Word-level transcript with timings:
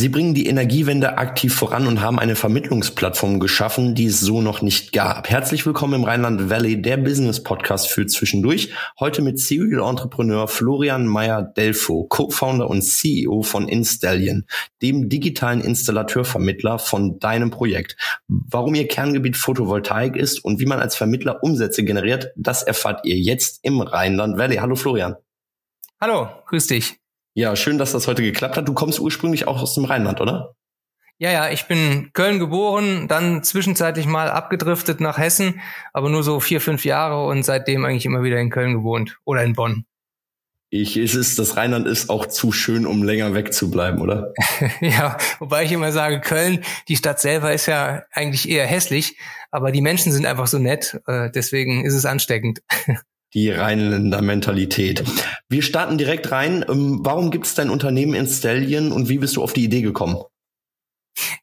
Sie 0.00 0.08
bringen 0.08 0.32
die 0.32 0.46
Energiewende 0.46 1.18
aktiv 1.18 1.54
voran 1.54 1.86
und 1.86 2.00
haben 2.00 2.18
eine 2.18 2.34
Vermittlungsplattform 2.34 3.38
geschaffen, 3.38 3.94
die 3.94 4.06
es 4.06 4.18
so 4.18 4.40
noch 4.40 4.62
nicht 4.62 4.94
gab. 4.94 5.28
Herzlich 5.28 5.66
willkommen 5.66 5.92
im 5.92 6.04
Rheinland 6.04 6.48
Valley, 6.48 6.80
der 6.80 6.96
Business 6.96 7.42
Podcast 7.42 7.90
für 7.90 8.06
zwischendurch. 8.06 8.72
Heute 8.98 9.20
mit 9.20 9.38
Serial 9.38 9.86
Entrepreneur 9.86 10.48
Florian 10.48 11.06
Meyer-Delfo, 11.06 12.04
Co-Founder 12.04 12.70
und 12.70 12.80
CEO 12.80 13.42
von 13.42 13.68
Installion, 13.68 14.46
dem 14.80 15.10
digitalen 15.10 15.60
Installateurvermittler 15.60 16.78
von 16.78 17.18
deinem 17.18 17.50
Projekt. 17.50 17.98
Warum 18.26 18.74
ihr 18.76 18.88
Kerngebiet 18.88 19.36
Photovoltaik 19.36 20.16
ist 20.16 20.42
und 20.42 20.60
wie 20.60 20.66
man 20.66 20.80
als 20.80 20.96
Vermittler 20.96 21.42
Umsätze 21.42 21.84
generiert, 21.84 22.32
das 22.36 22.62
erfahrt 22.62 23.04
ihr 23.04 23.18
jetzt 23.18 23.58
im 23.64 23.82
Rheinland 23.82 24.38
Valley. 24.38 24.56
Hallo 24.56 24.76
Florian. 24.76 25.16
Hallo, 26.00 26.30
grüß 26.46 26.68
dich. 26.68 27.00
Ja, 27.34 27.54
schön, 27.56 27.78
dass 27.78 27.92
das 27.92 28.06
heute 28.06 28.22
geklappt 28.22 28.56
hat. 28.56 28.68
Du 28.68 28.74
kommst 28.74 29.00
ursprünglich 29.00 29.46
auch 29.46 29.62
aus 29.62 29.74
dem 29.74 29.84
Rheinland, 29.84 30.20
oder? 30.20 30.54
Ja, 31.18 31.30
ja, 31.30 31.50
ich 31.50 31.66
bin 31.66 32.10
Köln 32.14 32.38
geboren, 32.38 33.06
dann 33.06 33.42
zwischenzeitlich 33.44 34.06
mal 34.06 34.30
abgedriftet 34.30 35.00
nach 35.00 35.18
Hessen, 35.18 35.60
aber 35.92 36.08
nur 36.08 36.22
so 36.22 36.40
vier, 36.40 36.62
fünf 36.62 36.86
Jahre 36.86 37.26
und 37.26 37.42
seitdem 37.42 37.84
eigentlich 37.84 38.06
immer 38.06 38.22
wieder 38.22 38.38
in 38.38 38.48
Köln 38.48 38.72
gewohnt 38.72 39.18
oder 39.24 39.44
in 39.44 39.52
Bonn. 39.52 39.84
Ich, 40.70 40.96
ist 40.96 41.14
es, 41.14 41.36
das 41.36 41.56
Rheinland 41.58 41.86
ist 41.86 42.08
auch 42.08 42.26
zu 42.26 42.52
schön, 42.52 42.86
um 42.86 43.02
länger 43.02 43.34
wegzubleiben, 43.34 44.00
oder? 44.00 44.32
ja, 44.80 45.18
wobei 45.40 45.64
ich 45.64 45.72
immer 45.72 45.92
sage, 45.92 46.20
Köln, 46.20 46.64
die 46.88 46.96
Stadt 46.96 47.20
selber 47.20 47.52
ist 47.52 47.66
ja 47.66 48.04
eigentlich 48.12 48.48
eher 48.48 48.66
hässlich, 48.66 49.18
aber 49.50 49.72
die 49.72 49.82
Menschen 49.82 50.12
sind 50.12 50.24
einfach 50.24 50.46
so 50.46 50.58
nett, 50.58 51.00
äh, 51.06 51.28
deswegen 51.30 51.84
ist 51.84 51.94
es 51.94 52.06
ansteckend. 52.06 52.62
die 53.34 53.50
Rheinländer 53.50 54.22
Mentalität. 54.22 55.04
Wir 55.48 55.62
starten 55.62 55.98
direkt 55.98 56.30
rein. 56.32 56.64
Ähm, 56.68 57.00
warum 57.02 57.30
gibt 57.30 57.46
es 57.46 57.54
dein 57.54 57.70
Unternehmen 57.70 58.14
in 58.14 58.26
Stallion 58.26 58.92
und 58.92 59.08
wie 59.08 59.18
bist 59.18 59.36
du 59.36 59.42
auf 59.42 59.52
die 59.52 59.64
Idee 59.64 59.82
gekommen? 59.82 60.22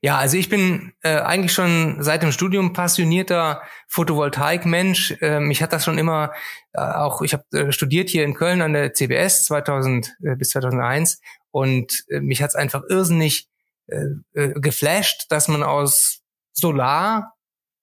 Ja, 0.02 0.17
also 0.17 0.38
ich 0.38 0.49
bin 0.49 0.93
äh, 1.02 1.17
eigentlich 1.17 1.53
schon 1.53 1.97
seit 1.99 2.23
dem 2.23 2.31
Studium 2.31 2.73
passionierter 2.73 3.61
Photovoltaik-Mensch. 3.88 5.17
Äh, 5.21 5.39
mich 5.39 5.61
hat 5.61 5.73
das 5.73 5.85
schon 5.85 5.97
immer 5.97 6.31
äh, 6.73 6.81
auch, 6.81 7.21
ich 7.21 7.33
habe 7.33 7.43
äh, 7.52 7.71
studiert 7.71 8.09
hier 8.09 8.23
in 8.23 8.33
Köln 8.33 8.61
an 8.61 8.73
der 8.73 8.93
CBS 8.93 9.45
2000 9.45 10.15
äh, 10.23 10.35
bis 10.35 10.49
2001 10.49 11.21
und 11.52 12.05
äh, 12.09 12.19
mich 12.19 12.41
hat 12.41 12.49
es 12.49 12.55
einfach 12.55 12.83
irrsinnig 12.89 13.49
äh, 13.88 14.05
äh, 14.33 14.53
geflasht, 14.59 15.25
dass 15.30 15.47
man 15.47 15.63
aus 15.63 16.21
Solar 16.53 17.36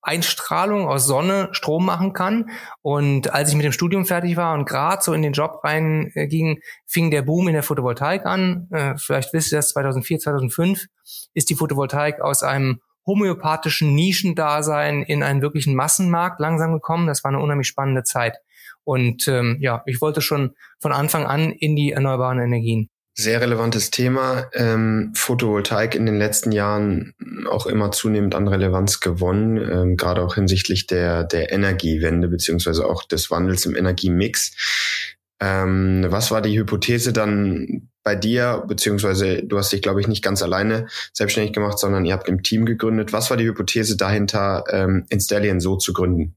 Einstrahlung 0.05 0.86
aus 0.86 1.06
Sonne 1.06 1.48
Strom 1.52 1.86
machen 1.86 2.12
kann. 2.12 2.50
Und 2.83 3.33
als 3.33 3.50
ich 3.50 3.56
mit 3.56 3.64
dem 3.64 3.72
Studium 3.72 4.05
fertig 4.05 4.36
war 4.36 4.55
und 4.55 4.66
gerade 4.66 5.02
so 5.02 5.12
in 5.12 5.22
den 5.22 5.33
Job 5.33 5.60
reinging, 5.64 6.60
fing 6.86 7.10
der 7.10 7.22
Boom 7.22 7.48
in 7.48 7.55
der 7.55 7.62
Photovoltaik 7.62 8.27
an. 8.27 8.69
Äh, 8.70 8.94
vielleicht 8.98 9.32
wisst 9.32 9.52
ihr 9.52 9.58
das, 9.58 9.70
2004, 9.70 10.19
2005 10.19 10.86
ist 11.34 11.50
die 11.50 11.55
Photovoltaik 11.55 12.20
aus 12.20 12.42
einem 12.42 12.80
homöopathischen 13.06 13.94
Nischendasein 13.94 15.02
in 15.02 15.22
einen 15.22 15.42
wirklichen 15.42 15.75
Massenmarkt 15.75 16.41
langsam 16.41 16.72
gekommen. 16.72 17.06
Das 17.06 17.25
war 17.25 17.30
eine 17.30 17.41
unheimlich 17.41 17.69
spannende 17.69 18.02
Zeit. 18.02 18.38
Und 18.84 19.28
ähm, 19.28 19.58
ja, 19.60 19.82
ich 19.86 20.00
wollte 20.00 20.20
schon 20.20 20.55
von 20.80 20.92
Anfang 20.92 21.26
an 21.26 21.53
in 21.53 21.75
die 21.75 21.92
erneuerbaren 21.92 22.38
Energien. 22.38 22.91
Sehr 23.16 23.41
relevantes 23.41 23.92
Thema. 23.92 24.50
Ähm, 24.54 25.12
Photovoltaik 25.14 25.94
in 25.94 26.04
den 26.04 26.19
letzten 26.19 26.50
Jahren 26.50 27.14
auch 27.48 27.66
immer 27.66 27.92
zunehmend 27.92 28.34
an 28.34 28.48
Relevanz 28.48 28.98
gewonnen, 28.98 29.56
ähm, 29.56 29.97
gerade 29.97 30.20
auch 30.20 30.34
hinsichtlich 30.34 30.88
der, 30.88 31.22
der 31.22 31.53
Energiewende 31.53 32.26
beziehungsweise 32.26 32.84
auch 32.86 33.04
des 33.04 33.30
Wandels 33.30 33.66
im 33.66 33.76
Energiemix. 33.76 34.56
Ähm, 35.41 36.04
was 36.08 36.32
war 36.32 36.42
die 36.42 36.58
Hypothese 36.58 37.12
dann 37.12 37.88
bei 38.03 38.16
dir, 38.16 38.64
beziehungsweise 38.66 39.44
du 39.44 39.58
hast 39.58 39.72
dich, 39.72 39.80
glaube 39.80 40.00
ich, 40.00 40.08
nicht 40.08 40.22
ganz 40.24 40.42
alleine 40.42 40.88
selbstständig 41.12 41.53
gemacht, 41.53 41.78
sondern 41.78 42.04
ihr 42.04 42.14
habt 42.14 42.28
im 42.28 42.42
Team 42.42 42.66
gegründet. 42.66 43.12
Was 43.12 43.30
war 43.30 43.36
die 43.36 43.47
Hypothese 43.47 43.97
dahinter, 43.97 44.64
ähm, 44.70 45.06
Installion 45.08 45.60
so 45.60 45.76
zu 45.76 45.92
gründen? 45.92 46.36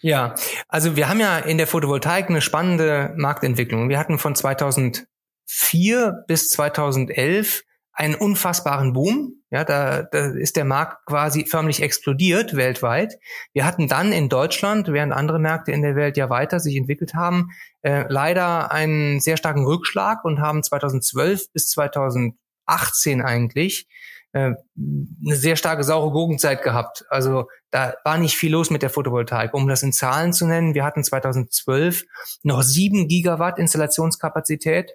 Ja, 0.00 0.34
also 0.68 0.96
wir 0.96 1.08
haben 1.08 1.20
ja 1.20 1.38
in 1.38 1.58
der 1.58 1.66
Photovoltaik 1.66 2.30
eine 2.30 2.40
spannende 2.40 3.12
Marktentwicklung. 3.16 3.88
Wir 3.88 3.98
hatten 3.98 4.18
von 4.18 4.34
2000 4.34 5.06
2004 5.48 6.24
bis 6.26 6.50
2011 6.50 7.64
einen 7.92 8.14
unfassbaren 8.14 8.92
Boom. 8.92 9.34
Ja, 9.50 9.64
da, 9.64 10.02
da 10.02 10.26
ist 10.26 10.56
der 10.56 10.64
Markt 10.64 11.06
quasi 11.06 11.46
förmlich 11.46 11.82
explodiert 11.82 12.54
weltweit. 12.54 13.14
Wir 13.54 13.64
hatten 13.64 13.88
dann 13.88 14.12
in 14.12 14.28
Deutschland, 14.28 14.92
während 14.92 15.12
andere 15.12 15.38
Märkte 15.40 15.72
in 15.72 15.82
der 15.82 15.96
Welt 15.96 16.16
ja 16.16 16.30
weiter 16.30 16.60
sich 16.60 16.76
entwickelt 16.76 17.14
haben, 17.14 17.48
äh, 17.82 18.04
leider 18.08 18.70
einen 18.70 19.20
sehr 19.20 19.36
starken 19.36 19.64
Rückschlag 19.64 20.24
und 20.24 20.40
haben 20.40 20.62
2012 20.62 21.50
bis 21.52 21.70
2018 21.70 23.22
eigentlich 23.22 23.88
äh, 24.32 24.52
eine 24.76 25.36
sehr 25.36 25.56
starke 25.56 25.82
saure 25.82 26.12
Gurkenzeit 26.12 26.62
gehabt. 26.62 27.04
Also 27.08 27.48
da 27.70 27.94
war 28.04 28.18
nicht 28.18 28.36
viel 28.36 28.52
los 28.52 28.70
mit 28.70 28.82
der 28.82 28.90
Photovoltaik. 28.90 29.54
Um 29.54 29.66
das 29.66 29.82
in 29.82 29.92
Zahlen 29.92 30.32
zu 30.32 30.46
nennen, 30.46 30.74
wir 30.74 30.84
hatten 30.84 31.02
2012 31.02 32.04
noch 32.42 32.62
sieben 32.62 33.08
Gigawatt 33.08 33.58
Installationskapazität. 33.58 34.94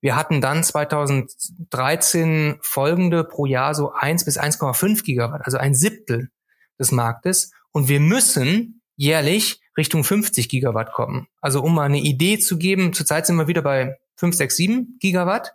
Wir 0.00 0.16
hatten 0.16 0.40
dann 0.40 0.64
2013 0.64 2.58
folgende 2.60 3.24
pro 3.24 3.46
Jahr 3.46 3.74
so 3.74 3.92
1 3.92 4.24
bis 4.24 4.38
1,5 4.38 5.02
Gigawatt, 5.04 5.42
also 5.44 5.58
ein 5.58 5.74
Siebtel 5.74 6.30
des 6.78 6.92
Marktes. 6.92 7.52
Und 7.72 7.88
wir 7.88 8.00
müssen 8.00 8.82
jährlich 8.96 9.60
Richtung 9.76 10.04
50 10.04 10.48
Gigawatt 10.48 10.92
kommen. 10.92 11.28
Also 11.40 11.62
um 11.62 11.74
mal 11.74 11.84
eine 11.84 12.00
Idee 12.00 12.38
zu 12.38 12.58
geben, 12.58 12.92
zurzeit 12.92 13.26
sind 13.26 13.36
wir 13.36 13.48
wieder 13.48 13.62
bei 13.62 13.98
5, 14.16 14.36
6, 14.36 14.56
7 14.56 14.98
Gigawatt. 15.00 15.54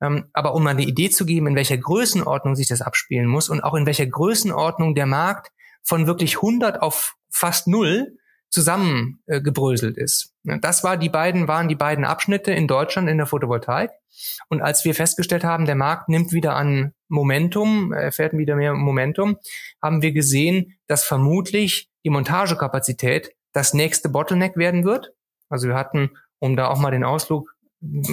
Ähm, 0.00 0.28
aber 0.32 0.54
um 0.54 0.62
mal 0.62 0.70
eine 0.70 0.84
Idee 0.84 1.08
zu 1.08 1.24
geben, 1.24 1.46
in 1.46 1.56
welcher 1.56 1.78
Größenordnung 1.78 2.54
sich 2.54 2.68
das 2.68 2.82
abspielen 2.82 3.26
muss 3.26 3.48
und 3.48 3.62
auch 3.62 3.74
in 3.74 3.86
welcher 3.86 4.06
Größenordnung 4.06 4.94
der 4.94 5.06
Markt 5.06 5.50
von 5.82 6.06
wirklich 6.06 6.36
100 6.36 6.82
auf 6.82 7.14
fast 7.30 7.66
null 7.66 8.18
zusammengebröselt 8.52 9.96
ist. 9.96 10.34
Das 10.44 10.84
war 10.84 10.96
die 10.96 11.08
beiden, 11.08 11.48
waren 11.48 11.68
die 11.68 11.74
beiden 11.74 12.04
Abschnitte 12.04 12.52
in 12.52 12.68
Deutschland 12.68 13.08
in 13.08 13.16
der 13.16 13.26
Photovoltaik. 13.26 13.90
Und 14.48 14.60
als 14.60 14.84
wir 14.84 14.94
festgestellt 14.94 15.42
haben, 15.42 15.64
der 15.64 15.74
Markt 15.74 16.08
nimmt 16.08 16.32
wieder 16.32 16.54
an 16.54 16.92
Momentum, 17.08 17.92
erfährt 17.92 18.34
wieder 18.34 18.54
mehr 18.54 18.74
Momentum, 18.74 19.38
haben 19.82 20.02
wir 20.02 20.12
gesehen, 20.12 20.78
dass 20.86 21.02
vermutlich 21.02 21.88
die 22.04 22.10
Montagekapazität 22.10 23.32
das 23.52 23.72
nächste 23.74 24.10
Bottleneck 24.10 24.56
werden 24.56 24.84
wird. 24.84 25.12
Also 25.48 25.68
wir 25.68 25.74
hatten, 25.74 26.10
um 26.38 26.56
da 26.56 26.68
auch 26.68 26.78
mal 26.78 26.90
den 26.90 27.04
Ausflug 27.04 27.48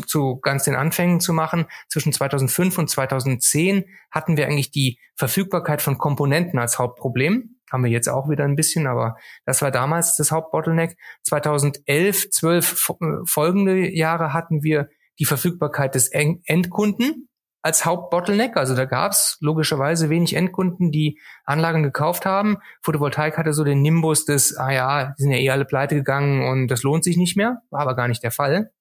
zu 0.07 0.39
ganz 0.39 0.63
den 0.63 0.75
Anfängen 0.75 1.19
zu 1.19 1.33
machen, 1.33 1.66
zwischen 1.89 2.11
2005 2.13 2.77
und 2.77 2.89
2010 2.89 3.85
hatten 4.09 4.38
wir 4.38 4.47
eigentlich 4.47 4.71
die 4.71 5.00
Verfügbarkeit 5.16 5.81
von 5.81 5.97
Komponenten 5.97 6.57
als 6.57 6.79
Hauptproblem 6.79 7.59
haben 7.72 7.84
wir 7.84 7.91
jetzt 7.91 8.09
auch 8.09 8.30
wieder 8.30 8.46
ein 8.46 8.56
bisschen, 8.56 8.88
aber 8.88 9.16
das 9.46 9.62
war 9.62 9.72
damals 9.72 10.16
das 10.16 10.31
Hauptbottleneck. 10.31 10.97
2011, 11.24 12.30
12 12.31 12.90
äh, 12.90 13.06
folgende 13.25 13.96
Jahre 13.96 14.34
hatten 14.34 14.63
wir 14.63 14.90
die 15.19 15.25
Verfügbarkeit 15.25 15.96
des 15.96 16.09
Endkunden 16.09 17.30
als 17.62 17.85
Hauptbottleneck. 17.85 18.56
Also 18.56 18.75
da 18.75 18.85
gab 18.85 19.12
es 19.12 19.38
logischerweise 19.41 20.09
wenig 20.09 20.35
Endkunden, 20.35 20.91
die 20.91 21.19
Anlagen 21.46 21.84
gekauft 21.84 22.25
haben. 22.25 22.57
Photovoltaik 22.81 23.38
hatte 23.38 23.54
so 23.54 23.63
den 23.63 23.81
Nimbus 23.81 24.25
des, 24.25 24.56
ah 24.57 24.71
ja, 24.71 25.13
die 25.18 25.24
sind 25.24 25.31
ja 25.31 25.38
eh 25.38 25.50
alle 25.50 25.66
pleite 25.66 25.95
gegangen 25.95 26.48
und 26.48 26.68
das 26.68 26.83
lohnt 26.83 27.04
sich 27.04 27.18
nicht 27.18 27.36
mehr. 27.36 27.62
War 27.69 27.81
aber 27.81 27.95
gar 27.95 28.07
nicht 28.07 28.24
der 28.24 28.31
Fall. 28.31 28.71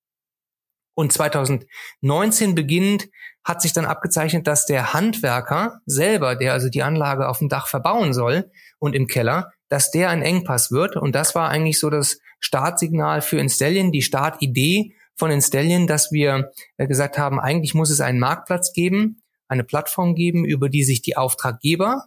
Und 0.99 1.13
2019 1.13 2.57
beginnend 2.57 3.09
hat 3.45 3.63
sich 3.63 3.73
dann 3.73 3.85
abgezeichnet, 3.85 4.49
dass 4.49 4.67
der 4.67 4.95
Handwerker 4.95 5.81
selber, 5.87 6.35
der 6.35 6.53
also 6.55 6.69
die 6.71 6.83
Anlage 6.83 7.29
auf 7.29 7.39
dem 7.39 7.49
Dach 7.49 7.69
verbauen 7.69 8.13
soll 8.13 8.51
und 8.81 8.97
im 8.97 9.07
Keller, 9.07 9.53
dass 9.69 9.93
der 9.93 10.11
ein 10.11 10.23
Engpass 10.23 10.73
wird. 10.73 10.97
Und 10.97 11.15
das 11.15 11.37
war 11.37 11.51
eigentlich 11.51 11.79
so 11.79 11.89
das 11.89 12.19
Startsignal 12.41 13.23
für 13.23 13.39
Installion, 13.39 13.93
die 13.93 14.03
Startidee 14.03 14.97
von 15.15 15.31
Installion, 15.31 15.87
dass 15.87 16.11
wir 16.11 16.51
äh, 16.79 16.89
gesagt 16.89 17.17
haben, 17.17 17.39
eigentlich 17.39 17.75
muss 17.75 17.91
es 17.91 18.01
einen 18.01 18.19
Marktplatz 18.19 18.73
geben, 18.73 19.23
eine 19.47 19.63
Plattform 19.63 20.17
geben, 20.17 20.45
über 20.45 20.69
die 20.69 20.83
sich 20.83 21.01
die 21.01 21.17
Auftraggeber 21.17 22.07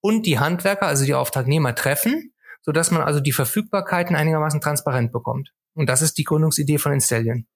und 0.00 0.24
die 0.24 0.38
Handwerker, 0.38 0.86
also 0.86 1.04
die 1.04 1.12
Auftragnehmer 1.12 1.74
treffen, 1.74 2.32
so 2.62 2.72
dass 2.72 2.90
man 2.90 3.02
also 3.02 3.20
die 3.20 3.32
Verfügbarkeiten 3.32 4.16
einigermaßen 4.16 4.62
transparent 4.62 5.12
bekommt. 5.12 5.52
Und 5.74 5.90
das 5.90 6.00
ist 6.00 6.16
die 6.16 6.24
Gründungsidee 6.24 6.78
von 6.78 6.94
Installion. 6.94 7.46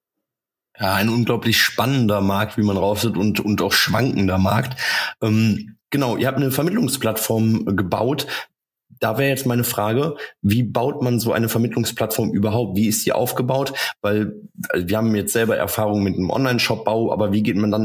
Ja, 0.79 0.95
ein 0.95 1.09
unglaublich 1.09 1.61
spannender 1.61 2.21
Markt, 2.21 2.59
wie 2.59 2.63
man 2.63 2.77
rausfällt 2.77 3.17
und, 3.17 3.39
und 3.39 3.63
auch 3.63 3.73
schwankender 3.73 4.39
Markt. 4.39 4.81
Ähm, 5.23 5.77
genau, 5.91 6.17
ihr 6.17 6.27
habt 6.27 6.39
eine 6.39 6.51
Vermittlungsplattform 6.51 7.77
gebaut. 7.77 8.27
da 9.01 9.19
wäre 9.19 9.29
jetzt 9.29 9.47
meine 9.47 9.65
Frage, 9.65 10.17
wie 10.43 10.63
baut 10.63 11.03
man 11.03 11.21
so 11.21 11.33
eine 11.33 11.49
Vermittlungsplattform 11.49 12.33
überhaupt? 12.33 12.77
Wie 12.77 12.89
ist 12.89 13.07
die 13.07 13.13
aufgebaut? 13.13 13.73
Weil 14.03 14.35
also 14.69 14.89
wir 14.89 14.97
haben 14.97 15.15
jetzt 15.15 15.33
selber 15.33 15.57
Erfahrung 15.57 16.03
mit 16.03 16.17
einem 16.17 16.31
Online-Shop-Bau, 16.31 17.13
aber 17.13 17.33
wie 17.33 17.43
geht 17.43 17.57
man 17.57 17.71
dann 17.71 17.83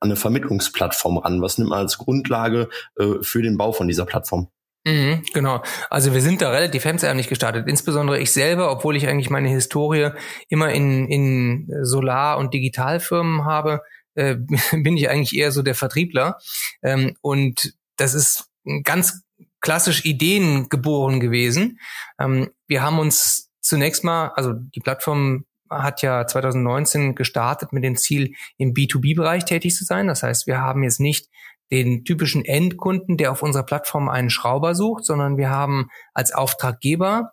an 0.00 0.10
eine 0.10 0.16
Vermittlungsplattform 0.16 1.18
ran? 1.18 1.42
Was 1.42 1.58
nimmt 1.58 1.70
man 1.70 1.80
als 1.80 1.98
Grundlage 1.98 2.68
äh, 2.98 3.22
für 3.22 3.42
den 3.42 3.56
Bau 3.56 3.72
von 3.72 3.86
dieser 3.86 4.06
Plattform? 4.06 4.48
Mhm, 4.84 5.22
genau. 5.32 5.62
Also 5.90 6.12
wir 6.12 6.20
sind 6.20 6.42
da 6.42 6.50
relativ 6.50 6.84
hemdsärmlich 6.84 7.28
gestartet. 7.28 7.68
Insbesondere 7.68 8.18
ich 8.18 8.32
selber, 8.32 8.70
obwohl 8.70 8.96
ich 8.96 9.06
eigentlich 9.06 9.30
meine 9.30 9.48
Historie 9.48 10.10
immer 10.48 10.72
in, 10.72 11.08
in 11.08 11.68
Solar- 11.82 12.38
und 12.38 12.52
Digitalfirmen 12.52 13.44
habe, 13.44 13.82
äh, 14.14 14.36
bin 14.72 14.96
ich 14.96 15.08
eigentlich 15.08 15.36
eher 15.36 15.52
so 15.52 15.62
der 15.62 15.76
Vertriebler. 15.76 16.38
Ähm, 16.82 17.16
und 17.20 17.74
das 17.96 18.14
ist 18.14 18.50
ganz 18.82 19.22
klassisch 19.60 20.04
Ideen 20.04 20.68
geboren 20.68 21.20
gewesen. 21.20 21.78
Ähm, 22.18 22.50
wir 22.66 22.82
haben 22.82 22.98
uns 22.98 23.50
zunächst 23.60 24.02
mal, 24.02 24.32
also 24.34 24.52
die 24.52 24.80
Plattform 24.80 25.44
hat 25.70 26.02
ja 26.02 26.26
2019 26.26 27.14
gestartet 27.14 27.72
mit 27.72 27.84
dem 27.84 27.96
Ziel, 27.96 28.34
im 28.58 28.74
B2B-Bereich 28.74 29.44
tätig 29.44 29.74
zu 29.74 29.84
sein. 29.84 30.08
Das 30.08 30.22
heißt, 30.22 30.46
wir 30.46 30.60
haben 30.60 30.82
jetzt 30.82 31.00
nicht 31.00 31.28
den 31.72 32.04
typischen 32.04 32.44
Endkunden, 32.44 33.16
der 33.16 33.32
auf 33.32 33.42
unserer 33.42 33.64
Plattform 33.64 34.10
einen 34.10 34.28
Schrauber 34.28 34.74
sucht, 34.74 35.06
sondern 35.06 35.38
wir 35.38 35.48
haben 35.48 35.88
als 36.12 36.32
Auftraggeber 36.32 37.32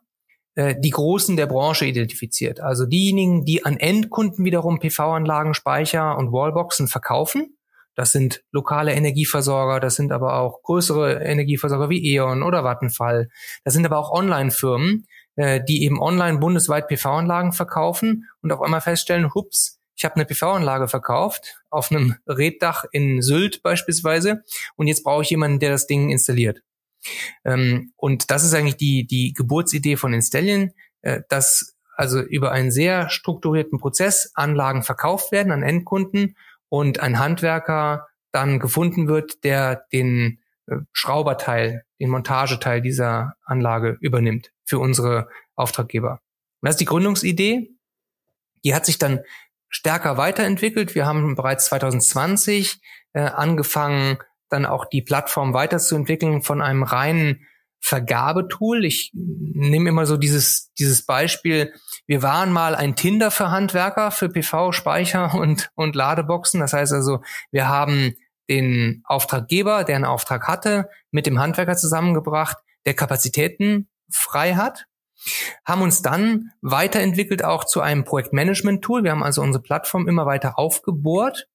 äh, 0.56 0.76
die 0.80 0.92
Großen 0.92 1.36
der 1.36 1.46
Branche 1.46 1.86
identifiziert. 1.86 2.62
Also 2.62 2.86
diejenigen, 2.86 3.44
die 3.44 3.66
an 3.66 3.76
Endkunden 3.76 4.46
wiederum 4.46 4.80
PV-Anlagen, 4.80 5.54
Speicher 5.54 6.18
und 6.18 6.32
Wallboxen 6.32 6.88
verkaufen. 6.88 7.58
Das 7.96 8.14
sind 8.14 8.42
lokale 8.52 8.94
Energieversorger, 8.94 9.82
das 9.82 9.96
sind 9.96 10.14
aber 10.14 10.36
auch 10.36 10.62
größere 10.64 11.22
Energieversorger 11.22 11.90
wie 11.90 12.14
E.ON 12.14 12.42
oder 12.42 12.64
Vattenfall. 12.64 13.28
Das 13.66 13.74
sind 13.74 13.86
aber 13.86 13.98
auch 13.98 14.12
Online-Firmen, 14.12 15.06
äh, 15.36 15.62
die 15.68 15.84
eben 15.84 16.02
online 16.02 16.38
bundesweit 16.38 16.88
PV-Anlagen 16.88 17.52
verkaufen 17.52 18.30
und 18.42 18.54
auf 18.54 18.62
einmal 18.62 18.80
feststellen, 18.80 19.34
hups, 19.34 19.79
ich 20.00 20.06
habe 20.06 20.16
eine 20.16 20.26
PV-Anlage 20.26 20.88
verkauft 20.88 21.62
auf 21.70 21.92
einem 21.92 22.16
Reddach 22.26 22.86
in 22.94 23.22
Sylt 23.22 23.62
beispielsweise 23.62 24.46
und 24.78 24.88
jetzt 24.88 25.04
brauche 25.04 25.24
ich 25.24 25.30
jemanden, 25.30 25.60
der 25.60 25.72
das 25.72 25.88
Ding 25.88 26.10
installiert. 26.10 26.64
Ähm, 27.44 27.92
und 27.98 28.32
das 28.32 28.46
ist 28.46 28.54
eigentlich 28.54 28.78
die, 28.78 29.06
die 29.06 29.34
Geburtsidee 29.34 29.98
von 29.98 30.14
Installion, 30.14 30.72
äh, 31.02 31.22
dass 31.28 31.76
also 31.98 32.22
über 32.22 32.54
einen 32.54 32.72
sehr 32.72 33.10
strukturierten 33.10 33.78
Prozess 33.78 34.32
Anlagen 34.36 34.84
verkauft 34.84 35.34
werden 35.34 35.52
an 35.52 35.64
Endkunden 35.64 36.38
und 36.70 37.02
ein 37.02 37.20
Handwerker 37.20 38.08
dann 38.32 38.60
gefunden 38.60 39.10
wird, 39.10 39.44
der 39.44 39.86
den 39.92 40.40
äh, 40.68 40.78
Schrauberteil, 40.94 41.84
den 42.00 42.10
Montageteil 42.10 42.82
dieser 42.82 43.36
Anlage 43.44 43.98
übernimmt 44.00 44.54
für 44.64 44.80
unsere 44.80 45.28
Auftraggeber. 45.56 46.22
Und 46.62 46.68
das 46.68 46.76
ist 46.76 46.82
die 46.82 46.86
Gründungsidee. 46.86 47.72
Die 48.64 48.74
hat 48.74 48.86
sich 48.86 48.98
dann 48.98 49.20
stärker 49.70 50.18
weiterentwickelt. 50.18 50.96
Wir 50.96 51.06
haben 51.06 51.36
bereits 51.36 51.66
2020 51.66 52.80
äh, 53.14 53.22
angefangen, 53.22 54.18
dann 54.50 54.66
auch 54.66 54.86
die 54.86 55.02
Plattform 55.02 55.54
weiterzuentwickeln 55.54 56.42
von 56.42 56.62
einem 56.62 56.84
reinen 56.84 57.46
Vergabetool. 57.82 58.84
Ich 58.84 59.12
nehme 59.14 59.90
immer 59.90 60.06
so 60.06 60.18
dieses, 60.18 60.74
dieses 60.74 61.06
Beispiel. 61.06 61.74
Wir 62.08 62.22
waren 62.22 62.52
mal 62.52 62.76
ein 62.76 62.96
Tinder 62.96 63.32
für 63.32 63.52
Handwerker, 63.52 64.12
für 64.12 64.30
PV-Speicher 64.30 65.34
und, 65.40 65.70
und 65.76 65.96
Ladeboxen. 65.96 66.60
Das 66.60 66.74
heißt 66.74 66.94
also, 66.94 67.22
wir 67.52 67.70
haben 67.70 68.16
den 68.50 69.04
Auftraggeber, 69.06 69.84
der 69.84 69.96
einen 69.96 70.06
Auftrag 70.06 70.48
hatte, 70.48 70.90
mit 71.12 71.28
dem 71.28 71.40
Handwerker 71.40 71.78
zusammengebracht, 71.78 72.58
der 72.86 72.96
Kapazitäten 72.96 73.88
frei 74.12 74.56
hat 74.56 74.88
haben 75.66 75.82
uns 75.82 76.02
dann 76.02 76.52
weiterentwickelt 76.62 77.44
auch 77.44 77.66
zu 77.66 77.82
einem 77.82 78.04
Projektmanagement-Tool. 78.04 79.04
Wir 79.04 79.12
haben 79.12 79.24
also 79.24 79.42
unsere 79.42 79.62
Plattform 79.62 80.08
immer 80.08 80.26
weiter 80.26 80.58
aufgebohrt, 80.58 81.48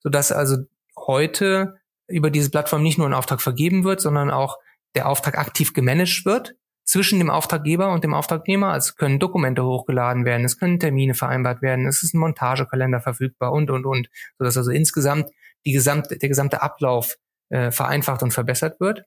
sodass 0.00 0.32
also 0.32 0.58
heute 0.96 1.76
über 2.06 2.30
diese 2.30 2.50
Plattform 2.50 2.82
nicht 2.82 2.98
nur 2.98 3.08
ein 3.08 3.14
Auftrag 3.14 3.40
vergeben 3.40 3.84
wird, 3.84 4.00
sondern 4.00 4.30
auch 4.30 4.58
der 4.94 5.08
Auftrag 5.08 5.38
aktiv 5.38 5.72
gemanagt 5.72 6.24
wird 6.24 6.54
zwischen 6.84 7.18
dem 7.18 7.30
Auftraggeber 7.30 7.92
und 7.92 8.04
dem 8.04 8.14
Auftragnehmer. 8.14 8.72
Also 8.72 8.92
können 8.94 9.18
Dokumente 9.18 9.64
hochgeladen 9.64 10.24
werden, 10.24 10.44
es 10.44 10.58
können 10.58 10.78
Termine 10.78 11.14
vereinbart 11.14 11.62
werden, 11.62 11.86
es 11.86 12.02
ist 12.02 12.14
ein 12.14 12.18
Montagekalender 12.18 13.00
verfügbar 13.00 13.52
und, 13.52 13.70
und, 13.70 13.86
und, 13.86 14.08
sodass 14.38 14.56
also 14.56 14.70
insgesamt 14.70 15.30
die 15.64 15.72
gesamte, 15.72 16.18
der 16.18 16.28
gesamte 16.28 16.62
Ablauf 16.62 17.16
äh, 17.48 17.70
vereinfacht 17.70 18.22
und 18.22 18.32
verbessert 18.32 18.80
wird. 18.80 19.04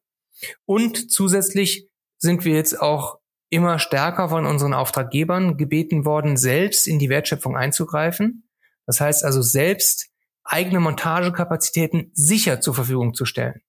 Und 0.66 1.12
zusätzlich 1.12 1.88
sind 2.18 2.46
wir 2.46 2.56
jetzt 2.56 2.82
auch 2.82 3.20
immer 3.50 3.80
stärker 3.80 4.30
von 4.30 4.46
unseren 4.46 4.74
Auftraggebern 4.74 5.58
gebeten 5.58 6.06
worden, 6.06 6.38
selbst 6.38 6.88
in 6.88 7.00
die 7.00 7.10
Wertschöpfung 7.10 7.56
einzugreifen. 7.56 8.50
Das 8.86 9.00
heißt 9.00 9.24
also 9.24 9.42
selbst 9.42 10.10
eigene 10.44 10.80
Montagekapazitäten 10.80 12.12
sicher 12.14 12.62
zur 12.62 12.74
Verfügung 12.74 13.14
zu 13.14 13.26
stellen, 13.26 13.62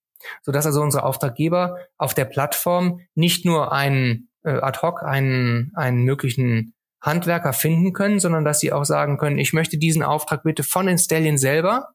sodass 0.42 0.66
also 0.66 0.80
unsere 0.80 1.04
Auftraggeber 1.04 1.76
auf 1.96 2.14
der 2.14 2.24
Plattform 2.24 3.00
nicht 3.14 3.44
nur 3.44 3.72
einen 3.72 4.28
äh, 4.44 4.50
ad 4.50 4.80
hoc 4.82 5.02
einen, 5.02 5.72
einen 5.74 6.04
möglichen 6.04 6.74
Handwerker 7.00 7.52
finden 7.52 7.92
können, 7.92 8.20
sondern 8.20 8.44
dass 8.44 8.60
sie 8.60 8.72
auch 8.72 8.84
sagen 8.84 9.18
können, 9.18 9.38
ich 9.38 9.52
möchte 9.52 9.78
diesen 9.78 10.02
Auftrag 10.02 10.42
bitte 10.42 10.64
von 10.64 10.88
Installion 10.88 11.38
selber 11.38 11.90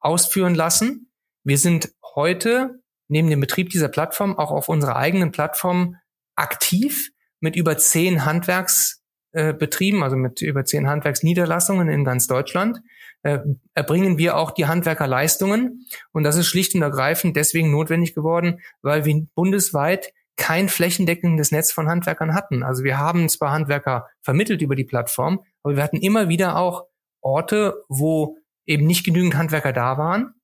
ausführen 0.00 0.54
lassen. 0.54 1.10
Wir 1.44 1.58
sind 1.58 1.92
heute 2.14 2.80
neben 3.08 3.28
dem 3.28 3.40
Betrieb 3.40 3.70
dieser 3.70 3.88
Plattform 3.88 4.38
auch 4.38 4.50
auf 4.50 4.68
unserer 4.68 4.96
eigenen 4.96 5.32
Plattform 5.32 5.96
aktiv 6.36 7.10
mit 7.40 7.56
über 7.56 7.76
zehn 7.76 8.24
Handwerksbetrieben, 8.24 10.00
äh, 10.00 10.04
also 10.04 10.16
mit 10.16 10.42
über 10.42 10.64
zehn 10.64 10.88
Handwerksniederlassungen 10.88 11.88
in 11.88 12.04
ganz 12.04 12.26
Deutschland, 12.26 12.80
äh, 13.22 13.38
erbringen 13.74 14.18
wir 14.18 14.36
auch 14.36 14.50
die 14.50 14.66
Handwerkerleistungen. 14.66 15.86
Und 16.12 16.24
das 16.24 16.36
ist 16.36 16.46
schlicht 16.46 16.74
und 16.74 16.82
ergreifend 16.82 17.36
deswegen 17.36 17.70
notwendig 17.70 18.14
geworden, 18.14 18.60
weil 18.82 19.04
wir 19.04 19.26
bundesweit 19.34 20.12
kein 20.36 20.68
flächendeckendes 20.68 21.52
Netz 21.52 21.72
von 21.72 21.88
Handwerkern 21.88 22.34
hatten. 22.34 22.62
Also 22.62 22.84
wir 22.84 22.98
haben 22.98 23.28
zwar 23.28 23.52
Handwerker 23.52 24.08
vermittelt 24.22 24.62
über 24.62 24.74
die 24.74 24.84
Plattform, 24.84 25.44
aber 25.62 25.76
wir 25.76 25.82
hatten 25.82 25.98
immer 25.98 26.28
wieder 26.28 26.56
auch 26.56 26.86
Orte, 27.20 27.84
wo 27.88 28.38
eben 28.66 28.86
nicht 28.86 29.04
genügend 29.04 29.36
Handwerker 29.36 29.72
da 29.72 29.98
waren. 29.98 30.34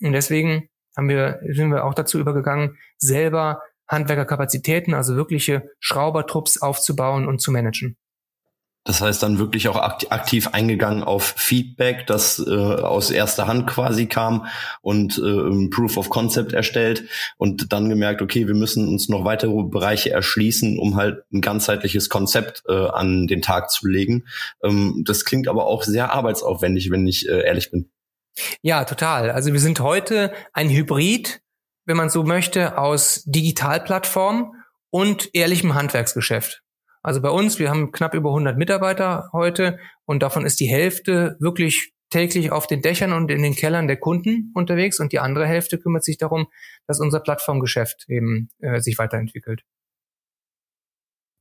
Und 0.00 0.12
deswegen 0.12 0.68
haben 0.96 1.08
wir, 1.08 1.40
sind 1.48 1.70
wir 1.70 1.84
auch 1.84 1.94
dazu 1.94 2.18
übergegangen, 2.18 2.78
selber 2.98 3.60
Handwerkerkapazitäten, 3.94 4.92
also 4.94 5.16
wirkliche 5.16 5.70
Schraubertrupps 5.80 6.60
aufzubauen 6.60 7.26
und 7.26 7.40
zu 7.40 7.50
managen. 7.50 7.96
Das 8.86 9.00
heißt 9.00 9.22
dann 9.22 9.38
wirklich 9.38 9.68
auch 9.68 9.76
aktiv 9.76 10.48
eingegangen 10.48 11.02
auf 11.02 11.34
Feedback, 11.38 12.06
das 12.06 12.38
äh, 12.38 12.50
aus 12.50 13.10
erster 13.10 13.46
Hand 13.46 13.66
quasi 13.66 14.06
kam 14.06 14.46
und 14.82 15.16
äh, 15.16 15.68
Proof 15.70 15.96
of 15.96 16.10
Concept 16.10 16.52
erstellt 16.52 17.04
und 17.38 17.72
dann 17.72 17.88
gemerkt, 17.88 18.20
okay, 18.20 18.46
wir 18.46 18.54
müssen 18.54 18.86
uns 18.86 19.08
noch 19.08 19.24
weitere 19.24 19.62
Bereiche 19.62 20.10
erschließen, 20.10 20.78
um 20.78 20.96
halt 20.96 21.24
ein 21.32 21.40
ganzheitliches 21.40 22.10
Konzept 22.10 22.62
äh, 22.68 22.74
an 22.88 23.26
den 23.26 23.40
Tag 23.40 23.70
zu 23.70 23.88
legen. 23.88 24.26
Ähm, 24.62 25.02
das 25.06 25.24
klingt 25.24 25.48
aber 25.48 25.66
auch 25.66 25.82
sehr 25.82 26.12
arbeitsaufwendig, 26.12 26.90
wenn 26.90 27.06
ich 27.06 27.26
äh, 27.26 27.42
ehrlich 27.42 27.70
bin. 27.70 27.88
Ja, 28.60 28.84
total. 28.84 29.30
Also 29.30 29.52
wir 29.52 29.60
sind 29.60 29.80
heute 29.80 30.30
ein 30.52 30.68
Hybrid 30.68 31.40
wenn 31.84 31.96
man 31.96 32.10
so 32.10 32.24
möchte, 32.24 32.78
aus 32.78 33.24
Digitalplattform 33.26 34.54
und 34.90 35.30
ehrlichem 35.34 35.74
Handwerksgeschäft. 35.74 36.62
Also 37.02 37.20
bei 37.20 37.28
uns, 37.28 37.58
wir 37.58 37.68
haben 37.68 37.92
knapp 37.92 38.14
über 38.14 38.30
100 38.30 38.56
Mitarbeiter 38.56 39.28
heute 39.32 39.78
und 40.06 40.22
davon 40.22 40.46
ist 40.46 40.60
die 40.60 40.68
Hälfte 40.68 41.36
wirklich 41.38 41.92
täglich 42.08 42.52
auf 42.52 42.66
den 42.66 42.80
Dächern 42.80 43.12
und 43.12 43.30
in 43.30 43.42
den 43.42 43.54
Kellern 43.54 43.88
der 43.88 43.96
Kunden 43.96 44.52
unterwegs 44.54 45.00
und 45.00 45.12
die 45.12 45.18
andere 45.18 45.46
Hälfte 45.46 45.78
kümmert 45.78 46.04
sich 46.04 46.16
darum, 46.16 46.46
dass 46.86 47.00
unser 47.00 47.20
Plattformgeschäft 47.20 48.04
eben 48.08 48.48
äh, 48.60 48.80
sich 48.80 48.98
weiterentwickelt. 48.98 49.62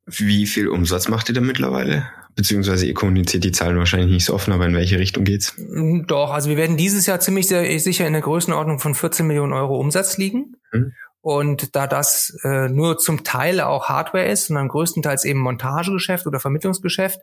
Wie 0.06 0.48
viel 0.48 0.68
Umsatz 0.68 1.08
macht 1.08 1.30
ihr 1.30 1.36
da 1.36 1.42
mittlerweile? 1.42 2.10
Beziehungsweise 2.36 2.86
ihr 2.86 2.94
kommuniziert 2.94 3.44
die 3.44 3.52
Zahlen 3.52 3.78
wahrscheinlich 3.78 4.12
nicht 4.12 4.26
so 4.26 4.34
offen, 4.34 4.54
aber 4.54 4.66
in 4.66 4.76
welche 4.76 5.00
Richtung 5.00 5.24
geht's? 5.24 5.54
Mm, 5.58 6.04
doch, 6.08 6.32
also 6.32 6.50
wir 6.50 6.58
werden 6.58 6.78
dieses 6.78 7.06
Jahr 7.06 7.20
ziemlich 7.20 7.48
sehr, 7.48 7.80
sicher 7.80 8.08
in 8.08 8.14
der 8.14 8.22
Größenordnung 8.22 8.80
von 8.80 8.96
14 8.96 9.28
Millionen 9.28 9.54
Euro 9.54 9.78
Umsatz 9.80 10.18
liegen. 10.18 10.56
Mhm. 10.72 10.94
Und 11.22 11.74
da 11.76 11.88
das 11.88 12.38
äh, 12.44 12.68
nur 12.68 12.98
zum 12.98 13.24
Teil 13.24 13.62
auch 13.62 13.88
Hardware 13.88 14.26
ist, 14.26 14.48
sondern 14.48 14.68
größtenteils 14.68 15.24
eben 15.24 15.40
Montagegeschäft 15.40 16.28
oder 16.28 16.42
Vermittlungsgeschäft, 16.42 17.20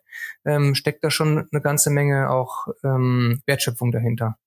ähm, 0.47 0.75
steckt 0.75 1.05
da 1.05 1.11
schon 1.11 1.47
eine 1.53 1.61
ganze 1.61 1.91
Menge 1.91 2.31
auch 2.31 2.69
ähm, 2.83 3.43
Wertschöpfung 3.45 3.93
dahinter. 3.93 4.39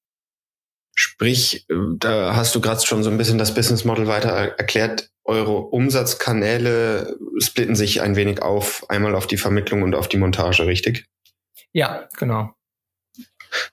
Sprich, 0.95 1.65
äh, 1.69 1.75
da 1.97 2.35
hast 2.35 2.53
du 2.55 2.61
gerade 2.61 2.85
schon 2.85 3.03
so 3.03 3.09
ein 3.09 3.17
bisschen 3.17 3.37
das 3.37 3.53
Business 3.53 3.85
Model 3.85 4.07
weiter 4.07 4.29
erklärt. 4.29 5.09
Eure 5.25 5.57
Umsatzkanäle 5.57 7.17
splitten 7.39 7.75
sich 7.75 8.01
ein 8.01 8.15
wenig 8.15 8.41
auf, 8.41 8.85
einmal 8.89 9.15
auf 9.15 9.25
die 9.25 9.37
Vermittlung 9.37 9.83
und 9.83 9.95
auf 9.95 10.07
die 10.07 10.17
Montage, 10.17 10.65
richtig? 10.65 11.05
Ja, 11.71 12.07
genau. 12.17 12.53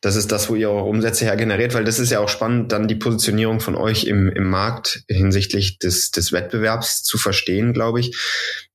Das 0.01 0.17
ist 0.17 0.31
das, 0.31 0.49
wo 0.49 0.55
ihr 0.55 0.71
eure 0.71 0.85
Umsätze 0.85 1.25
her 1.25 1.37
generiert, 1.37 1.75
weil 1.75 1.85
das 1.85 1.99
ist 1.99 2.11
ja 2.11 2.21
auch 2.21 2.29
spannend, 2.29 2.73
dann 2.73 2.89
die 2.89 2.97
Positionierung 2.97 3.61
von 3.61 3.77
euch 3.77 4.05
im, 4.05 4.31
im 4.31 4.49
Markt 4.49 5.05
hinsichtlich 5.09 5.79
des, 5.79 6.11
des 6.11 6.33
Wettbewerbs 6.33 7.03
zu 7.03 7.19
verstehen, 7.19 7.73
glaube 7.73 8.01
ich. 8.01 8.17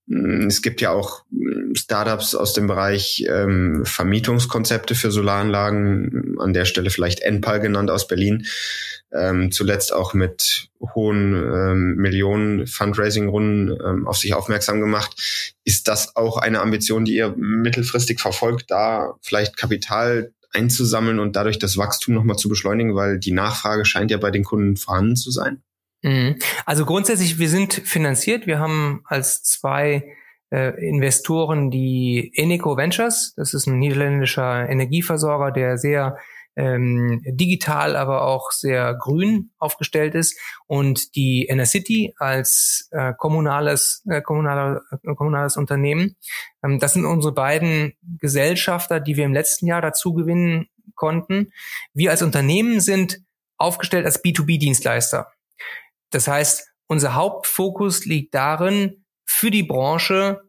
Mm, 0.07 0.47
es 0.47 0.61
gibt 0.61 0.81
ja 0.81 0.91
auch 0.91 1.23
mm, 1.31 1.75
Startups 1.75 2.35
aus 2.35 2.53
dem 2.53 2.67
Bereich 2.67 3.25
ähm, 3.27 3.83
Vermietungskonzepte 3.85 4.95
für 4.95 5.11
Solaranlagen, 5.11 6.35
an 6.39 6.53
der 6.53 6.65
Stelle 6.65 6.89
vielleicht 6.89 7.21
Enpal 7.21 7.59
genannt 7.59 7.89
aus 7.89 8.07
Berlin, 8.07 8.45
ähm, 9.11 9.51
zuletzt 9.51 9.93
auch 9.93 10.13
mit 10.13 10.69
hohen 10.93 11.33
ähm, 11.33 11.95
Millionen 11.95 12.67
Fundraising-Runden 12.67 13.77
ähm, 13.83 14.07
auf 14.07 14.17
sich 14.17 14.33
aufmerksam 14.33 14.79
gemacht. 14.79 15.55
Ist 15.63 15.87
das 15.87 16.15
auch 16.15 16.37
eine 16.37 16.61
Ambition, 16.61 17.05
die 17.05 17.15
ihr 17.15 17.33
mittelfristig 17.37 18.19
verfolgt, 18.19 18.69
da 18.69 19.15
vielleicht 19.21 19.57
Kapital 19.57 20.31
einzusammeln 20.51 21.19
und 21.19 21.35
dadurch 21.35 21.59
das 21.59 21.77
Wachstum 21.77 22.13
nochmal 22.13 22.37
zu 22.37 22.47
beschleunigen, 22.47 22.95
weil 22.95 23.19
die 23.19 23.33
Nachfrage 23.33 23.85
scheint 23.85 24.11
ja 24.11 24.17
bei 24.17 24.31
den 24.31 24.43
Kunden 24.43 24.77
vorhanden 24.77 25.15
zu 25.15 25.31
sein? 25.31 25.61
Mhm. 26.05 26.35
Also 26.67 26.85
grundsätzlich, 26.85 27.39
wir 27.39 27.49
sind 27.49 27.73
finanziert. 27.73 28.45
Wir 28.45 28.59
haben 28.59 29.01
als 29.05 29.41
zwei 29.41 30.13
äh, 30.51 30.87
Investoren 30.87 31.71
die 31.71 32.31
Eneco 32.35 32.77
Ventures. 32.77 33.33
Das 33.35 33.55
ist 33.55 33.65
ein 33.65 33.79
niederländischer 33.79 34.69
Energieversorger, 34.69 35.51
der 35.51 35.79
sehr 35.79 36.19
ähm, 36.55 37.23
digital, 37.25 37.95
aber 37.95 38.27
auch 38.27 38.51
sehr 38.51 38.93
grün 38.93 39.49
aufgestellt 39.57 40.13
ist 40.13 40.39
und 40.67 41.15
die 41.15 41.51
City 41.65 42.13
als 42.17 42.87
äh, 42.91 43.13
kommunales 43.17 44.03
äh, 44.07 44.21
kommunaler, 44.21 44.83
äh, 44.91 45.15
kommunales 45.15 45.57
Unternehmen. 45.57 46.17
Ähm, 46.63 46.79
das 46.79 46.93
sind 46.93 47.05
unsere 47.05 47.33
beiden 47.33 47.93
Gesellschafter, 48.19 48.99
die 48.99 49.17
wir 49.17 49.25
im 49.25 49.33
letzten 49.33 49.65
Jahr 49.65 49.81
dazu 49.81 50.13
gewinnen 50.13 50.67
konnten. 50.93 51.51
Wir 51.95 52.11
als 52.11 52.21
Unternehmen 52.21 52.79
sind 52.79 53.21
aufgestellt 53.57 54.05
als 54.05 54.23
B2B-Dienstleister. 54.23 55.34
Das 56.15 56.29
heißt, 56.29 56.71
unser 56.87 57.13
Hauptfokus 57.13 58.05
liegt 58.05 58.33
darin, 58.35 59.03
für 59.25 59.51
die 59.51 59.63
Branche 59.63 60.39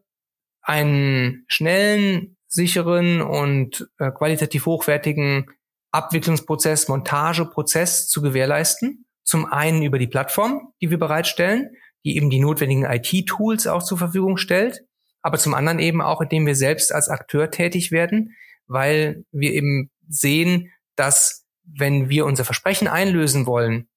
einen 0.61 1.43
schnellen, 1.49 2.37
sicheren 2.47 3.21
und 3.21 3.89
äh, 3.97 4.11
qualitativ 4.11 4.65
hochwertigen 4.65 5.47
Abwicklungsprozess, 5.91 6.87
Montageprozess 6.87 8.07
zu 8.07 8.21
gewährleisten. 8.21 9.05
Zum 9.25 9.45
einen 9.45 9.83
über 9.83 9.99
die 9.99 10.07
Plattform, 10.07 10.71
die 10.81 10.89
wir 10.89 10.99
bereitstellen, 10.99 11.71
die 12.05 12.15
eben 12.15 12.29
die 12.29 12.39
notwendigen 12.39 12.85
IT-Tools 12.85 13.67
auch 13.67 13.83
zur 13.83 13.97
Verfügung 13.97 14.37
stellt, 14.37 14.85
aber 15.21 15.37
zum 15.37 15.53
anderen 15.53 15.79
eben 15.79 16.01
auch, 16.01 16.21
indem 16.21 16.45
wir 16.45 16.55
selbst 16.55 16.93
als 16.93 17.09
Akteur 17.09 17.51
tätig 17.51 17.91
werden, 17.91 18.37
weil 18.67 19.25
wir 19.33 19.51
eben 19.51 19.91
sehen, 20.07 20.71
dass 20.95 21.45
wenn 21.65 22.07
wir 22.07 22.25
unser 22.25 22.45
Versprechen 22.45 22.87
einlösen 22.87 23.45
wollen, 23.45 23.89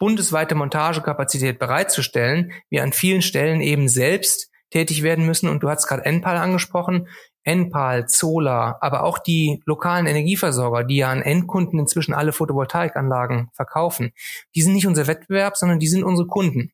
bundesweite 0.00 0.56
Montagekapazität 0.56 1.60
bereitzustellen, 1.60 2.50
wir 2.70 2.82
an 2.82 2.92
vielen 2.92 3.22
Stellen 3.22 3.60
eben 3.60 3.88
selbst 3.88 4.50
tätig 4.70 5.02
werden 5.02 5.26
müssen. 5.26 5.48
Und 5.48 5.62
du 5.62 5.68
hast 5.68 5.86
gerade 5.86 6.04
Enpal 6.04 6.36
angesprochen. 6.36 7.06
Enpal, 7.42 8.06
Zola, 8.06 8.78
aber 8.80 9.02
auch 9.02 9.18
die 9.18 9.62
lokalen 9.64 10.06
Energieversorger, 10.06 10.84
die 10.84 10.96
ja 10.96 11.10
an 11.10 11.22
Endkunden 11.22 11.78
inzwischen 11.78 12.12
alle 12.12 12.32
Photovoltaikanlagen 12.32 13.50
verkaufen, 13.54 14.12
die 14.54 14.62
sind 14.62 14.74
nicht 14.74 14.86
unser 14.86 15.06
Wettbewerb, 15.06 15.56
sondern 15.56 15.78
die 15.78 15.88
sind 15.88 16.02
unsere 16.04 16.28
Kunden. 16.28 16.72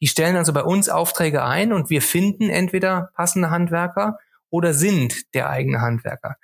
Die 0.00 0.06
stellen 0.06 0.36
also 0.36 0.52
bei 0.52 0.62
uns 0.62 0.88
Aufträge 0.88 1.42
ein 1.44 1.72
und 1.72 1.90
wir 1.90 2.00
finden 2.02 2.48
entweder 2.48 3.10
passende 3.14 3.50
Handwerker 3.50 4.18
oder 4.50 4.72
sind 4.72 5.34
der 5.34 5.50
eigene 5.50 5.80
Handwerker. 5.80 6.36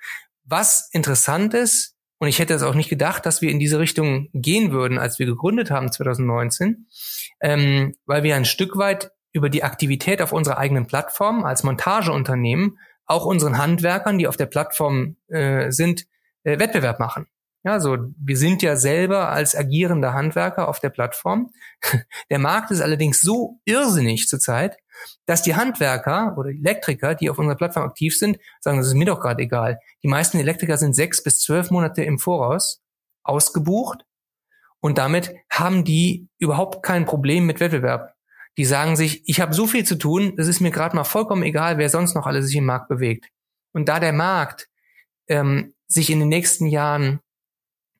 Was 0.43 0.89
interessant 0.91 1.53
ist, 1.53 1.90
und 2.21 2.27
ich 2.27 2.37
hätte 2.37 2.53
es 2.53 2.61
auch 2.61 2.75
nicht 2.75 2.89
gedacht, 2.89 3.25
dass 3.25 3.41
wir 3.41 3.49
in 3.49 3.57
diese 3.57 3.79
Richtung 3.79 4.29
gehen 4.31 4.71
würden, 4.71 4.99
als 4.99 5.17
wir 5.17 5.25
gegründet 5.25 5.71
haben 5.71 5.91
2019, 5.91 6.85
ähm, 7.41 7.95
weil 8.05 8.21
wir 8.21 8.35
ein 8.35 8.45
Stück 8.45 8.77
weit 8.77 9.09
über 9.33 9.49
die 9.49 9.63
Aktivität 9.63 10.21
auf 10.21 10.31
unserer 10.31 10.59
eigenen 10.59 10.85
Plattform 10.85 11.43
als 11.43 11.63
Montageunternehmen 11.63 12.77
auch 13.07 13.25
unseren 13.25 13.57
Handwerkern, 13.57 14.19
die 14.19 14.27
auf 14.27 14.37
der 14.37 14.45
Plattform 14.45 15.17
äh, 15.29 15.71
sind, 15.71 16.05
äh, 16.43 16.59
Wettbewerb 16.59 16.99
machen. 16.99 17.25
Ja, 17.63 17.79
so 17.79 17.97
wir 18.17 18.37
sind 18.37 18.63
ja 18.63 18.75
selber 18.75 19.29
als 19.29 19.55
agierender 19.55 20.13
Handwerker 20.13 20.67
auf 20.67 20.79
der 20.79 20.89
Plattform. 20.89 21.51
Der 22.31 22.39
Markt 22.39 22.71
ist 22.71 22.81
allerdings 22.81 23.21
so 23.21 23.59
irrsinnig 23.65 24.27
zurzeit, 24.27 24.77
dass 25.27 25.43
die 25.43 25.55
Handwerker 25.55 26.35
oder 26.37 26.49
Elektriker, 26.49 27.13
die 27.13 27.29
auf 27.29 27.37
unserer 27.37 27.55
Plattform 27.55 27.85
aktiv 27.85 28.17
sind, 28.17 28.39
sagen, 28.61 28.77
das 28.77 28.87
ist 28.87 28.95
mir 28.95 29.05
doch 29.05 29.19
gerade 29.19 29.43
egal. 29.43 29.79
Die 30.03 30.07
meisten 30.07 30.39
Elektriker 30.39 30.77
sind 30.77 30.95
sechs 30.95 31.23
bis 31.23 31.39
zwölf 31.39 31.69
Monate 31.69 32.03
im 32.03 32.17
Voraus 32.17 32.81
ausgebucht 33.23 34.05
und 34.79 34.97
damit 34.97 35.35
haben 35.51 35.83
die 35.83 36.27
überhaupt 36.39 36.83
kein 36.83 37.05
Problem 37.05 37.45
mit 37.45 37.59
Wettbewerb. 37.59 38.15
Die 38.57 38.65
sagen 38.65 38.95
sich, 38.95 39.21
ich 39.27 39.39
habe 39.39 39.53
so 39.53 39.67
viel 39.67 39.85
zu 39.85 39.95
tun, 39.95 40.33
es 40.37 40.47
ist 40.47 40.59
mir 40.59 40.71
gerade 40.71 40.95
mal 40.95 41.03
vollkommen 41.03 41.43
egal, 41.43 41.77
wer 41.77 41.89
sonst 41.89 42.15
noch 42.15 42.25
alles 42.25 42.47
sich 42.47 42.55
im 42.55 42.65
Markt 42.65 42.89
bewegt. 42.89 43.27
Und 43.71 43.87
da 43.87 43.99
der 43.99 44.13
Markt 44.13 44.67
ähm, 45.27 45.73
sich 45.87 46.09
in 46.09 46.19
den 46.19 46.29
nächsten 46.29 46.65
Jahren 46.65 47.21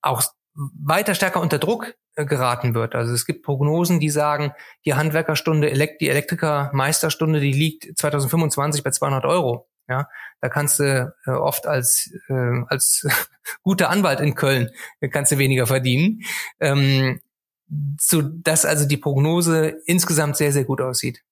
auch 0.02 0.24
weiter 0.54 1.16
stärker 1.16 1.42
unter 1.42 1.60
Druck 1.60 1.96
äh, 2.16 2.26
geraten 2.26 2.74
wird. 2.74 2.96
Also 2.96 3.14
es 3.14 3.26
gibt 3.26 3.44
Prognosen, 3.44 4.00
die 4.00 4.10
sagen, 4.10 4.54
die 4.86 4.94
Handwerkerstunde, 4.94 5.72
die 5.72 6.10
Elektrikermeisterstunde, 6.10 7.40
die 7.40 7.54
liegt 7.54 7.98
2025 7.98 8.84
bei 8.84 8.92
200 8.92 9.26
Euro. 9.26 9.68
Ja, 9.88 10.08
da 10.40 10.50
kannst 10.50 10.80
du 10.80 11.14
äh, 11.26 11.32
oft 11.32 11.68
als 11.68 12.12
äh, 12.30 12.64
als 12.68 13.06
guter 13.64 13.90
Anwalt 13.90 14.20
in 14.20 14.36
Köln 14.36 14.70
äh, 15.00 15.10
kannst 15.10 15.32
du 15.32 15.38
weniger 15.38 15.68
verdienen, 15.68 16.22
ähm, 16.60 17.20
so 18.00 18.22
dass 18.22 18.64
also 18.64 18.88
die 18.88 18.98
Prognose 18.98 19.82
insgesamt 19.86 20.38
sehr 20.38 20.52
sehr 20.52 20.66
gut 20.66 20.82
aussieht 20.82 21.24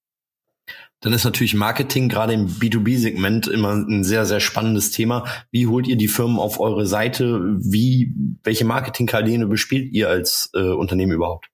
dann 1.02 1.14
ist 1.14 1.24
natürlich 1.24 1.54
Marketing 1.54 2.10
gerade 2.10 2.34
im 2.34 2.48
B2B-Segment 2.48 3.48
immer 3.48 3.74
ein 3.74 4.04
sehr, 4.04 4.26
sehr 4.26 4.40
spannendes 4.40 4.92
Thema. 4.92 5.26
Wie 5.52 5.68
holt 5.68 5.88
ihr 5.88 5.96
die 5.96 6.10
Firmen 6.10 6.40
auf 6.40 6.60
eure 6.60 6.86
Seite? 6.86 7.40
Wie, 7.60 8.14
welche 8.44 8.66
Marketingkanäle 8.66 9.46
bespielt 9.46 9.94
ihr 9.94 10.10
als 10.10 10.50
äh, 10.54 10.60
Unternehmen 10.60 11.14
überhaupt? 11.14 11.50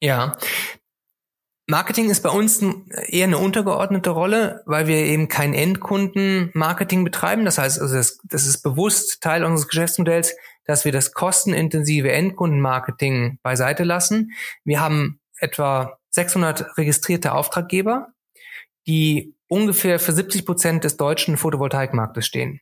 Ja. 0.00 0.36
Marketing 1.66 2.08
ist 2.08 2.22
bei 2.22 2.30
uns 2.30 2.62
eher 3.08 3.24
eine 3.24 3.36
untergeordnete 3.36 4.08
Rolle, 4.08 4.62
weil 4.64 4.86
wir 4.86 4.96
eben 4.96 5.28
kein 5.28 5.52
Endkunden-Marketing 5.52 7.04
betreiben. 7.04 7.44
Das 7.44 7.58
heißt, 7.58 7.78
also 7.78 7.94
das, 7.94 8.20
das 8.24 8.46
ist 8.46 8.62
bewusst 8.62 9.20
Teil 9.20 9.44
unseres 9.44 9.68
Geschäftsmodells, 9.68 10.34
dass 10.64 10.86
wir 10.86 10.92
das 10.92 11.12
kostenintensive 11.12 12.10
Endkundenmarketing 12.10 13.38
beiseite 13.42 13.84
lassen. 13.84 14.32
Wir 14.64 14.80
haben 14.80 15.20
etwa 15.40 15.98
600 16.10 16.78
registrierte 16.78 17.32
Auftraggeber 17.32 18.14
die 18.88 19.36
ungefähr 19.46 20.00
für 20.00 20.12
70 20.12 20.44
Prozent 20.44 20.84
des 20.84 20.96
deutschen 20.96 21.36
Photovoltaikmarktes 21.36 22.26
stehen. 22.26 22.60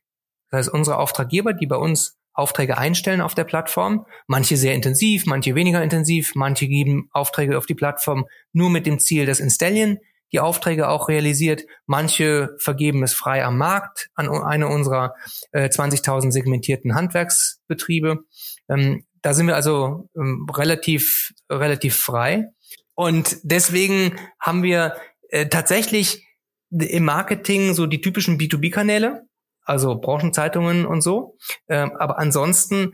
Das 0.51 0.59
heißt, 0.59 0.75
unsere 0.75 0.99
Auftraggeber, 0.99 1.55
die 1.55 1.67
bei 1.67 1.77
uns 1.77 2.19
Aufträge 2.35 2.77
einstellen 2.77 3.23
auf 3.23 3.35
der 3.35 3.45
Plattform, 3.45 4.05
manche 4.27 4.57
sehr 4.57 4.75
intensiv, 4.75 5.25
manche 5.25 5.55
weniger 5.55 5.83
intensiv, 5.83 6.35
manche 6.35 6.69
geben 6.69 7.09
Aufträge 7.13 7.57
auf 7.57 7.67
die 7.67 7.75
Plattform 7.75 8.27
nur 8.53 8.69
mit 8.69 8.85
dem 8.85 8.99
Ziel, 8.99 9.25
dass 9.25 9.41
Installion 9.41 9.99
die 10.33 10.41
Aufträge 10.41 10.89
auch 10.89 11.09
realisiert. 11.09 11.65
Manche 11.87 12.57
vergeben 12.59 13.03
es 13.03 13.15
frei 13.15 13.45
am 13.45 13.57
Markt 13.57 14.11
an 14.15 14.29
eine 14.29 14.69
unserer 14.69 15.15
äh, 15.53 15.69
20.000 15.69 16.33
segmentierten 16.33 16.95
Handwerksbetriebe. 16.95 18.25
Ähm, 18.69 19.05
da 19.23 19.33
sind 19.33 19.47
wir 19.47 19.55
also 19.55 20.09
ähm, 20.17 20.47
relativ, 20.53 21.33
relativ 21.49 21.97
frei. 21.97 22.49
Und 22.95 23.39
deswegen 23.45 24.17
haben 24.41 24.63
wir 24.63 24.97
äh, 25.31 25.49
tatsächlich 25.49 26.27
im 26.71 27.05
Marketing 27.05 27.75
so 27.75 27.87
die 27.87 28.01
typischen 28.01 28.39
B2B-Kanäle, 28.39 29.27
also 29.63 29.97
Branchenzeitungen 29.97 30.87
und 30.87 31.01
so. 31.01 31.37
Ähm, 31.69 31.93
aber 31.99 32.19
ansonsten 32.19 32.93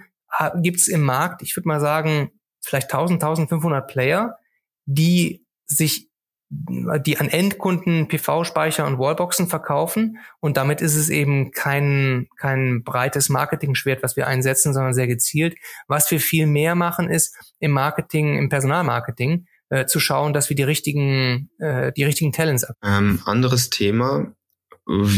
gibt's 0.63 0.89
im 0.89 1.03
Markt, 1.03 1.43
ich 1.43 1.57
würde 1.57 1.69
mal 1.69 1.81
sagen, 1.81 2.31
vielleicht 2.65 2.93
1000, 2.93 3.23
1500 3.23 3.87
Player, 3.87 4.39
die 4.87 5.45
sich 5.67 6.09
die 6.55 7.19
an 7.19 7.31
Endkunden 7.31 8.09
PV-Speicher 8.09 8.87
und 8.87 8.99
Wallboxen 8.99 9.49
verkaufen 9.49 10.19
und 10.41 10.59
damit 10.59 10.83
ist 10.83 10.97
es 10.97 11.09
eben 11.09 11.51
kein, 11.51 12.29
kein 12.37 12.83
breites 12.85 13.31
Marketing-Schwert, 13.31 14.03
was 14.03 14.17
wir 14.17 14.27
einsetzen, 14.27 14.75
sondern 14.75 14.93
sehr 14.93 15.07
gezielt. 15.07 15.57
Was 15.89 16.11
wir 16.11 16.21
viel 16.21 16.47
mehr 16.47 16.75
machen, 16.75 17.09
ist 17.09 17.35
im 17.59 17.71
Marketing, 17.71 18.37
im 18.37 18.51
Personalmarketing, 18.51 19.47
äh, 19.73 19.87
zu 19.87 20.01
schauen, 20.01 20.35
dass 20.35 20.51
wir 20.51 20.55
die 20.55 20.63
richtigen, 20.65 21.49
äh, 21.59 21.93
die 21.93 22.05
richtigen 22.05 22.31
Talents 22.31 22.65
ab. 22.65 22.77
Ähm, 22.85 23.21
anderes 23.25 23.71
Thema. 23.71 24.35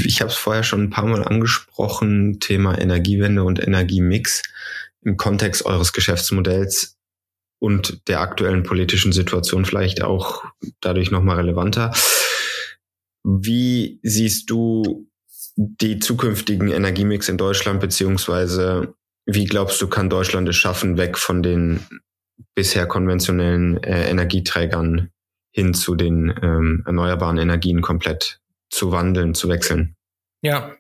Ich 0.05 0.21
habe 0.21 0.31
es 0.31 0.37
vorher 0.37 0.63
schon 0.63 0.83
ein 0.83 0.91
paar 0.91 1.07
Mal 1.07 1.25
angesprochen, 1.25 2.39
Thema 2.39 2.79
Energiewende 2.79 3.43
und 3.43 3.61
Energiemix 3.61 4.43
im 5.03 5.17
Kontext 5.17 5.67
eures 5.67 5.93
Geschäftsmodells 5.93 6.97
und 7.59 8.07
der 8.07 8.21
aktuellen 8.21 8.63
politischen 8.63 9.13
Situation 9.13 9.65
vielleicht 9.65 10.03
auch 10.03 10.45
dadurch 10.81 11.11
nochmal 11.11 11.39
relevanter. 11.39 11.93
Wie 13.25 13.99
siehst 14.05 14.51
du 14.51 15.11
die 15.57 15.99
zukünftigen 15.99 16.69
Energiemix 16.71 17.29
in 17.29 17.39
Deutschland 17.39 17.81
beziehungsweise 17.81 18.95
wie 19.27 19.47
glaubst 19.47 19.81
du, 19.83 19.89
kann 19.89 20.11
Deutschland 20.11 20.49
es 20.49 20.57
schaffen, 20.57 20.97
weg 20.97 21.19
von 21.19 21.43
den 21.43 21.81
bisher 22.55 22.87
konventionellen 22.87 23.83
äh, 23.83 24.09
Energieträgern 24.09 25.11
hin 25.51 25.75
zu 25.75 25.95
den 25.95 26.35
ähm, 26.43 26.83
erneuerbaren 26.87 27.39
Energien 27.39 27.81
komplett 27.81 28.41
zu 28.71 28.93
wandeln, 28.93 29.35
zu 29.35 29.49
wechseln? 29.49 29.97
Ja, 30.43 30.73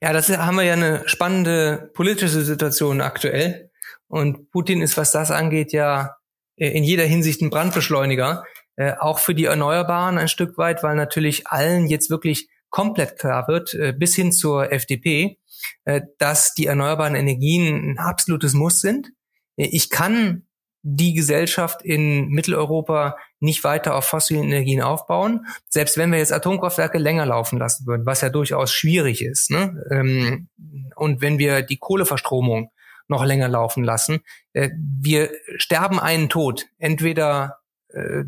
ja, 0.00 0.12
das 0.12 0.28
haben 0.28 0.56
wir 0.56 0.64
ja 0.64 0.74
eine 0.74 1.02
spannende 1.06 1.90
politische 1.94 2.42
Situation 2.42 3.00
aktuell. 3.00 3.70
Und 4.06 4.50
Putin 4.50 4.82
ist, 4.82 4.96
was 4.96 5.10
das 5.10 5.30
angeht, 5.30 5.72
ja 5.72 6.16
äh, 6.56 6.68
in 6.68 6.84
jeder 6.84 7.04
Hinsicht 7.04 7.40
ein 7.42 7.50
Brandbeschleuniger. 7.50 8.44
Äh, 8.76 8.92
auch 8.98 9.18
für 9.18 9.34
die 9.34 9.44
Erneuerbaren 9.44 10.18
ein 10.18 10.28
Stück 10.28 10.58
weit, 10.58 10.82
weil 10.82 10.96
natürlich 10.96 11.46
allen 11.46 11.86
jetzt 11.86 12.10
wirklich 12.10 12.48
komplett 12.70 13.18
klar 13.18 13.46
wird, 13.46 13.72
äh, 13.74 13.92
bis 13.92 14.16
hin 14.16 14.32
zur 14.32 14.72
FDP, 14.72 15.38
äh, 15.84 16.00
dass 16.18 16.54
die 16.54 16.66
erneuerbaren 16.66 17.14
Energien 17.14 17.92
ein 17.92 17.98
absolutes 17.98 18.52
Muss 18.52 18.80
sind. 18.80 19.10
Äh, 19.56 19.66
ich 19.66 19.90
kann 19.90 20.43
die 20.86 21.14
Gesellschaft 21.14 21.80
in 21.82 22.28
Mitteleuropa 22.28 23.16
nicht 23.40 23.64
weiter 23.64 23.96
auf 23.96 24.04
fossilen 24.04 24.44
Energien 24.44 24.82
aufbauen, 24.82 25.46
selbst 25.66 25.96
wenn 25.96 26.12
wir 26.12 26.18
jetzt 26.18 26.32
Atomkraftwerke 26.32 26.98
länger 26.98 27.24
laufen 27.24 27.58
lassen 27.58 27.86
würden, 27.86 28.04
was 28.04 28.20
ja 28.20 28.28
durchaus 28.28 28.70
schwierig 28.70 29.24
ist. 29.24 29.50
Ne? 29.50 29.82
Ähm, 29.90 30.48
und 30.94 31.22
wenn 31.22 31.38
wir 31.38 31.62
die 31.62 31.78
Kohleverstromung 31.78 32.70
noch 33.08 33.24
länger 33.24 33.48
laufen 33.48 33.82
lassen, 33.82 34.20
äh, 34.52 34.70
wir 34.76 35.30
sterben 35.56 35.98
einen 35.98 36.28
Tod. 36.28 36.66
Entweder 36.78 37.60
äh, 37.88 38.24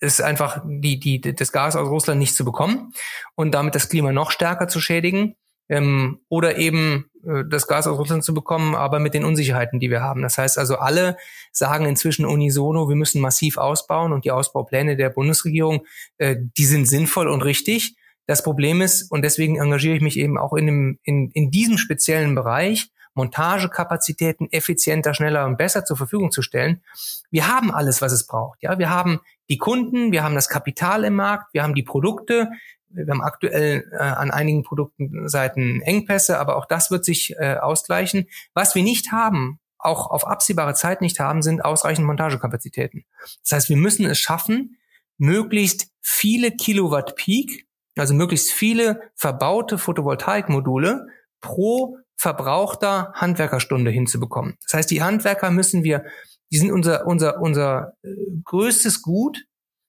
ist 0.00 0.20
einfach 0.20 0.64
die, 0.66 0.98
die, 0.98 1.20
das 1.20 1.52
Gas 1.52 1.76
aus 1.76 1.88
Russland 1.88 2.18
nicht 2.18 2.34
zu 2.34 2.44
bekommen 2.44 2.92
und 3.36 3.54
damit 3.54 3.76
das 3.76 3.88
Klima 3.88 4.10
noch 4.10 4.32
stärker 4.32 4.66
zu 4.66 4.80
schädigen 4.80 5.36
ähm, 5.68 6.20
oder 6.28 6.58
eben 6.58 7.10
äh, 7.26 7.44
das 7.48 7.66
Gas 7.66 7.86
aus 7.86 7.98
Russland 7.98 8.24
zu 8.24 8.34
bekommen, 8.34 8.74
aber 8.74 8.98
mit 8.98 9.14
den 9.14 9.24
Unsicherheiten, 9.24 9.80
die 9.80 9.90
wir 9.90 10.02
haben. 10.02 10.22
Das 10.22 10.38
heißt 10.38 10.58
also, 10.58 10.76
alle 10.76 11.16
sagen 11.52 11.86
inzwischen 11.86 12.26
unisono, 12.26 12.88
wir 12.88 12.96
müssen 12.96 13.20
massiv 13.20 13.56
ausbauen 13.56 14.12
und 14.12 14.24
die 14.24 14.30
Ausbaupläne 14.30 14.96
der 14.96 15.10
Bundesregierung, 15.10 15.84
äh, 16.18 16.36
die 16.56 16.64
sind 16.64 16.86
sinnvoll 16.86 17.28
und 17.28 17.42
richtig. 17.42 17.96
Das 18.26 18.42
Problem 18.42 18.80
ist, 18.80 19.10
und 19.10 19.22
deswegen 19.22 19.56
engagiere 19.56 19.96
ich 19.96 20.02
mich 20.02 20.18
eben 20.18 20.38
auch 20.38 20.54
in, 20.54 20.66
dem, 20.66 20.98
in, 21.02 21.30
in 21.32 21.50
diesem 21.50 21.76
speziellen 21.76 22.34
Bereich, 22.34 22.90
Montagekapazitäten 23.14 24.50
effizienter, 24.50 25.14
schneller 25.14 25.46
und 25.46 25.56
besser 25.56 25.84
zur 25.84 25.96
Verfügung 25.96 26.32
zu 26.32 26.42
stellen. 26.42 26.82
Wir 27.30 27.46
haben 27.46 27.72
alles, 27.72 28.02
was 28.02 28.12
es 28.12 28.26
braucht. 28.26 28.62
Ja, 28.62 28.78
wir 28.78 28.90
haben 28.90 29.20
die 29.48 29.58
Kunden, 29.58 30.10
wir 30.10 30.24
haben 30.24 30.34
das 30.34 30.48
Kapital 30.48 31.04
im 31.04 31.14
Markt, 31.14 31.54
wir 31.54 31.62
haben 31.62 31.74
die 31.74 31.82
Produkte, 31.82 32.48
wir 32.94 33.06
haben 33.06 33.22
aktuell 33.22 33.90
äh, 33.92 33.96
an 33.96 34.30
einigen 34.30 34.62
Produktenseiten 34.62 35.82
Engpässe, 35.82 36.38
aber 36.38 36.56
auch 36.56 36.66
das 36.66 36.90
wird 36.90 37.04
sich 37.04 37.34
äh, 37.38 37.56
ausgleichen. 37.56 38.26
Was 38.54 38.74
wir 38.74 38.82
nicht 38.82 39.12
haben, 39.12 39.58
auch 39.78 40.10
auf 40.10 40.26
absehbare 40.26 40.74
Zeit 40.74 41.00
nicht 41.00 41.20
haben, 41.20 41.42
sind 41.42 41.64
ausreichend 41.64 42.06
Montagekapazitäten. 42.06 43.04
Das 43.42 43.52
heißt, 43.52 43.68
wir 43.68 43.76
müssen 43.76 44.06
es 44.06 44.18
schaffen, 44.18 44.78
möglichst 45.18 45.88
viele 46.00 46.50
Kilowatt 46.52 47.16
Peak, 47.16 47.66
also 47.96 48.14
möglichst 48.14 48.50
viele 48.50 49.00
verbaute 49.14 49.78
Photovoltaikmodule 49.78 51.06
pro 51.40 51.98
verbrauchter 52.16 53.12
Handwerkerstunde 53.14 53.90
hinzubekommen. 53.90 54.56
Das 54.62 54.74
heißt, 54.74 54.90
die 54.90 55.02
Handwerker 55.02 55.50
müssen 55.50 55.84
wir, 55.84 56.04
die 56.50 56.58
sind 56.58 56.72
unser, 56.72 57.06
unser, 57.06 57.40
unser 57.40 57.92
äh, 58.02 58.08
größtes 58.44 59.02
Gut, 59.02 59.44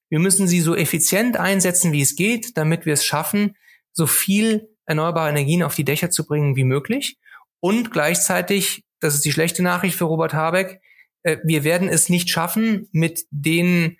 wir 0.08 0.18
müssen 0.18 0.46
sie 0.46 0.60
so 0.60 0.74
effizient 0.76 1.36
einsetzen, 1.36 1.92
wie 1.92 2.02
es 2.02 2.16
geht, 2.16 2.56
damit 2.56 2.86
wir 2.86 2.94
es 2.94 3.04
schaffen, 3.04 3.56
so 3.92 4.06
viel 4.06 4.68
erneuerbare 4.84 5.30
Energien 5.30 5.62
auf 5.62 5.74
die 5.74 5.84
Dächer 5.84 6.10
zu 6.10 6.26
bringen 6.26 6.56
wie 6.56 6.64
möglich. 6.64 7.18
Und 7.60 7.90
gleichzeitig, 7.90 8.84
das 9.00 9.14
ist 9.14 9.24
die 9.24 9.32
schlechte 9.32 9.62
Nachricht 9.62 9.96
für 9.96 10.04
Robert 10.04 10.34
Habeck, 10.34 10.80
äh, 11.22 11.38
wir 11.44 11.64
werden 11.64 11.88
es 11.88 12.08
nicht 12.08 12.30
schaffen 12.30 12.88
mit 12.92 13.24
den 13.30 13.98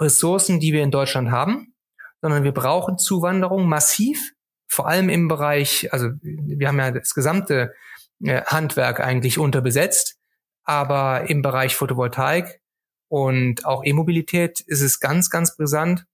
Ressourcen, 0.00 0.60
die 0.60 0.72
wir 0.72 0.82
in 0.82 0.92
Deutschland 0.92 1.30
haben, 1.30 1.74
sondern 2.20 2.44
wir 2.44 2.52
brauchen 2.52 2.98
Zuwanderung 2.98 3.68
massiv, 3.68 4.32
vor 4.68 4.86
allem 4.86 5.08
im 5.08 5.28
Bereich, 5.28 5.92
also 5.92 6.10
wir 6.22 6.68
haben 6.68 6.78
ja 6.78 6.90
das 6.92 7.14
gesamte 7.14 7.74
äh, 8.22 8.42
Handwerk 8.42 9.00
eigentlich 9.00 9.38
unterbesetzt, 9.38 10.18
aber 10.64 11.28
im 11.28 11.42
Bereich 11.42 11.74
Photovoltaik 11.74 12.60
und 13.08 13.64
auch 13.64 13.84
E-Mobilität 13.84 14.60
ist 14.60 14.82
es 14.82 15.00
ganz, 15.00 15.30
ganz 15.30 15.56
brisant 15.56 16.06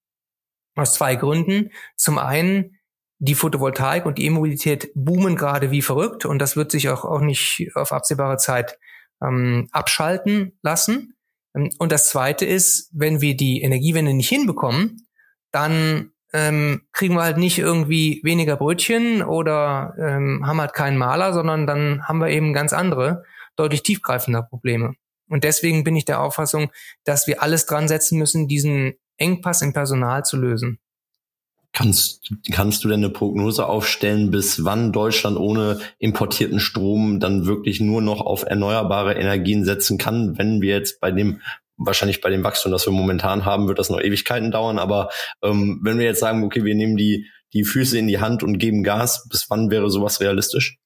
aus 0.76 0.94
zwei 0.94 1.16
Gründen. 1.16 1.70
Zum 1.96 2.18
einen, 2.18 2.78
die 3.18 3.34
Photovoltaik 3.34 4.06
und 4.06 4.18
die 4.18 4.26
E-Mobilität 4.26 4.90
boomen 4.94 5.36
gerade 5.36 5.70
wie 5.70 5.82
verrückt 5.82 6.24
und 6.24 6.38
das 6.38 6.56
wird 6.56 6.70
sich 6.70 6.88
auch, 6.88 7.04
auch 7.04 7.20
nicht 7.20 7.70
auf 7.74 7.92
absehbare 7.92 8.36
Zeit 8.36 8.78
ähm, 9.22 9.68
abschalten 9.72 10.58
lassen. 10.62 11.16
Und 11.52 11.92
das 11.92 12.08
zweite 12.08 12.44
ist, 12.44 12.90
wenn 12.92 13.20
wir 13.20 13.36
die 13.36 13.62
Energiewende 13.62 14.12
nicht 14.12 14.28
hinbekommen, 14.28 15.06
dann 15.52 16.10
ähm, 16.32 16.82
kriegen 16.92 17.14
wir 17.14 17.22
halt 17.22 17.38
nicht 17.38 17.58
irgendwie 17.58 18.20
weniger 18.24 18.56
Brötchen 18.56 19.22
oder 19.22 19.94
ähm, 19.98 20.44
haben 20.44 20.60
halt 20.60 20.74
keinen 20.74 20.98
Maler, 20.98 21.32
sondern 21.32 21.66
dann 21.66 22.08
haben 22.08 22.18
wir 22.18 22.28
eben 22.28 22.52
ganz 22.52 22.72
andere, 22.72 23.22
deutlich 23.54 23.84
tiefgreifende 23.84 24.42
Probleme. 24.42 24.94
Und 25.34 25.42
deswegen 25.42 25.82
bin 25.82 25.96
ich 25.96 26.04
der 26.04 26.20
Auffassung, 26.20 26.70
dass 27.02 27.26
wir 27.26 27.42
alles 27.42 27.66
dran 27.66 27.88
setzen 27.88 28.20
müssen, 28.20 28.46
diesen 28.46 28.94
Engpass 29.16 29.62
im 29.62 29.72
Personal 29.72 30.22
zu 30.24 30.36
lösen. 30.36 30.78
Kannst, 31.72 32.32
kannst 32.52 32.84
du 32.84 32.88
denn 32.88 33.00
eine 33.00 33.10
Prognose 33.10 33.66
aufstellen, 33.66 34.30
bis 34.30 34.64
wann 34.64 34.92
Deutschland 34.92 35.36
ohne 35.36 35.80
importierten 35.98 36.60
Strom 36.60 37.18
dann 37.18 37.46
wirklich 37.46 37.80
nur 37.80 38.00
noch 38.00 38.20
auf 38.20 38.44
erneuerbare 38.44 39.14
Energien 39.14 39.64
setzen 39.64 39.98
kann, 39.98 40.38
wenn 40.38 40.62
wir 40.62 40.76
jetzt 40.76 41.00
bei 41.00 41.10
dem 41.10 41.40
wahrscheinlich 41.76 42.20
bei 42.20 42.30
dem 42.30 42.44
Wachstum, 42.44 42.70
das 42.70 42.86
wir 42.86 42.92
momentan 42.92 43.44
haben, 43.44 43.66
wird 43.66 43.80
das 43.80 43.90
noch 43.90 44.00
Ewigkeiten 44.00 44.52
dauern. 44.52 44.78
Aber 44.78 45.08
ähm, 45.42 45.80
wenn 45.82 45.98
wir 45.98 46.04
jetzt 46.04 46.20
sagen, 46.20 46.44
okay, 46.44 46.62
wir 46.62 46.76
nehmen 46.76 46.96
die 46.96 47.26
die 47.52 47.64
Füße 47.64 47.98
in 47.98 48.06
die 48.06 48.20
Hand 48.20 48.44
und 48.44 48.58
geben 48.58 48.84
Gas, 48.84 49.26
bis 49.28 49.46
wann 49.48 49.68
wäre 49.68 49.90
sowas 49.90 50.20
realistisch? 50.20 50.78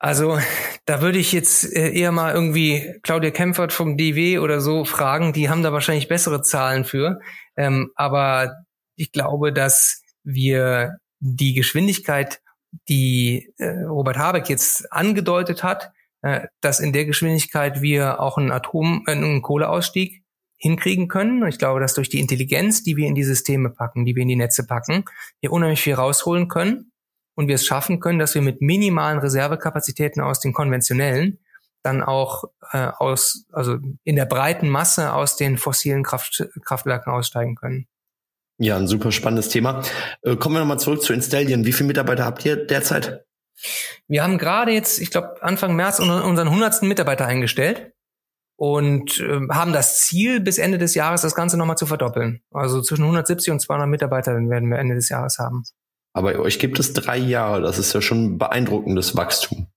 Also 0.00 0.38
da 0.86 1.02
würde 1.02 1.18
ich 1.18 1.30
jetzt 1.30 1.76
äh, 1.76 1.92
eher 1.92 2.10
mal 2.10 2.32
irgendwie 2.32 2.94
Claudia 3.02 3.30
Kempfert 3.30 3.70
vom 3.72 3.98
DW 3.98 4.38
oder 4.38 4.62
so 4.62 4.86
fragen. 4.86 5.34
Die 5.34 5.50
haben 5.50 5.62
da 5.62 5.74
wahrscheinlich 5.74 6.08
bessere 6.08 6.40
Zahlen 6.40 6.84
für. 6.84 7.20
Ähm, 7.54 7.92
aber 7.96 8.54
ich 8.96 9.12
glaube, 9.12 9.52
dass 9.52 10.02
wir 10.24 10.96
die 11.18 11.52
Geschwindigkeit, 11.52 12.40
die 12.88 13.52
äh, 13.58 13.82
Robert 13.82 14.16
Habeck 14.16 14.48
jetzt 14.48 14.90
angedeutet 14.90 15.62
hat, 15.62 15.90
äh, 16.22 16.46
dass 16.62 16.80
in 16.80 16.94
der 16.94 17.04
Geschwindigkeit 17.04 17.82
wir 17.82 18.20
auch 18.20 18.38
einen 18.38 18.52
Atom, 18.52 19.04
äh, 19.06 19.12
einen 19.12 19.42
Kohleausstieg 19.42 20.22
hinkriegen 20.56 21.08
können. 21.08 21.42
Und 21.42 21.50
ich 21.50 21.58
glaube, 21.58 21.80
dass 21.80 21.92
durch 21.92 22.08
die 22.08 22.20
Intelligenz, 22.20 22.82
die 22.82 22.96
wir 22.96 23.06
in 23.06 23.14
die 23.14 23.24
Systeme 23.24 23.68
packen, 23.68 24.06
die 24.06 24.16
wir 24.16 24.22
in 24.22 24.28
die 24.28 24.36
Netze 24.36 24.66
packen, 24.66 25.04
wir 25.42 25.52
unheimlich 25.52 25.82
viel 25.82 25.94
rausholen 25.94 26.48
können 26.48 26.89
und 27.34 27.48
wir 27.48 27.54
es 27.54 27.64
schaffen 27.64 28.00
können, 28.00 28.18
dass 28.18 28.34
wir 28.34 28.42
mit 28.42 28.60
minimalen 28.60 29.18
Reservekapazitäten 29.18 30.22
aus 30.22 30.40
den 30.40 30.52
konventionellen 30.52 31.38
dann 31.82 32.02
auch 32.02 32.44
äh, 32.72 32.88
aus, 32.98 33.46
also 33.52 33.78
in 34.04 34.16
der 34.16 34.26
breiten 34.26 34.68
Masse 34.68 35.12
aus 35.12 35.36
den 35.36 35.56
fossilen 35.56 36.02
Kraft, 36.02 36.46
Kraftwerken 36.64 37.12
aussteigen 37.12 37.54
können. 37.54 37.86
Ja, 38.58 38.76
ein 38.76 38.86
super 38.86 39.12
spannendes 39.12 39.48
Thema. 39.48 39.82
Äh, 40.22 40.36
kommen 40.36 40.56
wir 40.56 40.60
nochmal 40.60 40.78
zurück 40.78 41.02
zu 41.02 41.14
Installion. 41.14 41.64
Wie 41.64 41.72
viele 41.72 41.86
Mitarbeiter 41.86 42.26
habt 42.26 42.44
ihr 42.44 42.56
derzeit? 42.56 43.24
Wir 44.06 44.22
haben 44.22 44.38
gerade 44.38 44.72
jetzt, 44.72 45.00
ich 45.00 45.10
glaube, 45.10 45.42
Anfang 45.42 45.76
März 45.76 45.98
unseren 45.98 46.50
hundertsten 46.50 46.88
Mitarbeiter 46.88 47.26
eingestellt 47.26 47.92
und 48.56 49.18
äh, 49.20 49.40
haben 49.50 49.72
das 49.72 50.00
Ziel, 50.00 50.40
bis 50.40 50.58
Ende 50.58 50.76
des 50.76 50.94
Jahres 50.94 51.22
das 51.22 51.34
Ganze 51.34 51.56
nochmal 51.56 51.78
zu 51.78 51.86
verdoppeln. 51.86 52.42
Also 52.50 52.82
zwischen 52.82 53.02
170 53.02 53.52
und 53.52 53.60
200 53.60 53.88
Mitarbeitern 53.88 54.50
werden 54.50 54.70
wir 54.70 54.78
Ende 54.78 54.94
des 54.94 55.08
Jahres 55.08 55.38
haben. 55.38 55.64
Aber 56.12 56.38
euch 56.40 56.58
gibt 56.58 56.78
es 56.78 56.92
drei 56.92 57.18
Jahre. 57.18 57.62
Das 57.62 57.78
ist 57.78 57.92
ja 57.92 58.00
schon 58.00 58.38
beeindruckendes 58.38 59.16
Wachstum. 59.16 59.68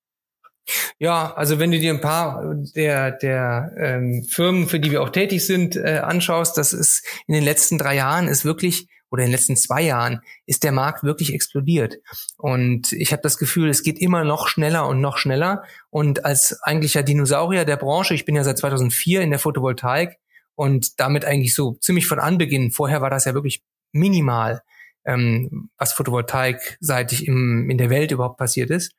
Ja, 0.98 1.34
also 1.34 1.60
wenn 1.60 1.72
du 1.72 1.80
dir 1.80 1.93
ein 1.93 2.02
paar 2.02 2.56
der, 2.76 3.12
der 3.12 3.74
ähm, 3.78 4.24
Firmen, 4.24 4.67
für 4.67 4.80
die 4.80 4.91
wir 4.91 5.02
auch 5.02 5.10
tätig 5.10 5.46
sind, 5.46 5.76
äh, 5.76 6.00
anschaust, 6.02 6.58
das 6.58 6.72
ist 6.72 7.06
in 7.28 7.34
den 7.34 7.43
letzten 7.43 7.78
drei 7.78 7.96
Jahren 7.96 8.28
ist 8.28 8.46
wirklich 8.46 8.88
oder 9.12 9.24
in 9.24 9.30
den 9.30 9.36
letzten 9.36 9.58
zwei 9.58 9.84
Jahren 9.84 10.22
ist 10.48 10.63
der 10.63 10.72
Markt 10.72 11.04
wirklich 11.04 11.34
explodiert. 11.34 11.98
Und 12.38 12.93
ich 12.93 13.12
habe 13.12 13.22
das 13.22 13.38
Gefühl, 13.38 13.69
es 13.69 13.84
geht 13.84 14.00
immer 14.00 14.24
noch 14.24 14.48
schneller 14.48 14.88
und 14.88 15.02
noch 15.02 15.17
schneller. 15.17 15.63
Und 15.91 16.26
als 16.26 16.58
eigentlicher 16.63 17.04
Dinosaurier 17.04 17.65
der 17.65 17.78
Branche, 17.78 18.15
ich 18.15 18.26
bin 18.26 18.36
ja 18.36 18.43
seit 18.43 18.58
2004 18.58 19.22
in 19.22 19.30
der 19.30 19.38
Photovoltaik 19.38 20.17
und 20.56 21.00
damit 21.00 21.26
eigentlich 21.26 21.54
so 21.54 21.74
ziemlich 21.74 22.08
von 22.08 22.19
Anbeginn, 22.19 22.72
vorher 22.72 23.02
war 23.02 23.12
das 23.12 23.26
ja 23.26 23.36
wirklich 23.36 23.62
minimal, 23.91 24.62
ähm, 25.06 25.70
was 25.78 25.94
Photovoltaik-seitig 25.94 27.28
im, 27.28 27.70
in 27.70 27.78
der 27.78 27.89
Welt 27.89 28.12
überhaupt 28.12 28.38
passiert 28.38 28.70
ist, 28.70 28.94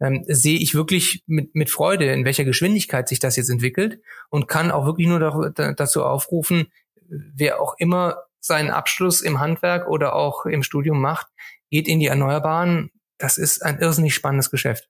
ähm, 0.00 0.24
sehe 0.26 0.58
ich 0.58 0.74
wirklich 0.74 1.22
mit, 1.26 1.54
mit 1.54 1.70
Freude, 1.70 2.12
in 2.12 2.24
welcher 2.24 2.44
Geschwindigkeit 2.44 3.08
sich 3.08 3.20
das 3.20 3.36
jetzt 3.36 3.50
entwickelt 3.50 4.00
und 4.30 4.48
kann 4.48 4.70
auch 4.70 4.86
wirklich 4.86 5.06
nur 5.06 5.52
dazu 5.54 6.04
aufrufen, 6.04 6.66
wer 7.08 7.60
auch 7.60 7.74
immer 7.78 8.16
seinen 8.40 8.70
Abschluss 8.70 9.20
im 9.20 9.40
Handwerk 9.40 9.88
oder 9.88 10.14
auch 10.14 10.44
im 10.46 10.62
Studium 10.62 11.00
macht, 11.00 11.28
geht 11.70 11.88
in 11.88 12.00
die 12.00 12.06
Erneuerbaren. 12.06 12.90
Das 13.18 13.38
ist 13.38 13.62
ein 13.62 13.78
irrsinnig 13.78 14.14
spannendes 14.14 14.50
Geschäft. 14.50 14.88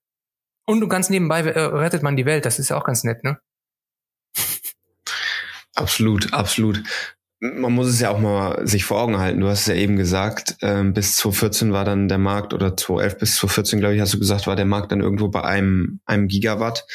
Und 0.66 0.88
ganz 0.88 1.10
nebenbei 1.10 1.40
äh, 1.40 1.60
rettet 1.60 2.02
man 2.02 2.16
die 2.16 2.26
Welt, 2.26 2.46
das 2.46 2.58
ist 2.58 2.70
ja 2.70 2.76
auch 2.76 2.84
ganz 2.84 3.04
nett, 3.04 3.22
ne? 3.22 3.38
Absolut, 5.74 6.32
absolut. 6.32 6.82
Man 7.52 7.72
muss 7.72 7.88
es 7.88 8.00
ja 8.00 8.08
auch 8.08 8.18
mal 8.18 8.66
sich 8.66 8.86
vor 8.86 9.02
Augen 9.02 9.18
halten. 9.18 9.40
Du 9.40 9.48
hast 9.48 9.62
es 9.62 9.66
ja 9.66 9.74
eben 9.74 9.96
gesagt, 9.96 10.56
ähm, 10.62 10.94
bis 10.94 11.16
2014 11.16 11.72
war 11.72 11.84
dann 11.84 12.08
der 12.08 12.16
Markt 12.16 12.54
oder 12.54 12.74
2011 12.74 13.18
bis 13.18 13.36
2014, 13.36 13.80
glaube 13.80 13.94
ich, 13.94 14.00
hast 14.00 14.14
du 14.14 14.18
gesagt, 14.18 14.46
war 14.46 14.56
der 14.56 14.64
Markt 14.64 14.92
dann 14.92 15.02
irgendwo 15.02 15.28
bei 15.28 15.42
einem, 15.42 16.00
einem 16.06 16.26
Gigawatt. 16.26 16.86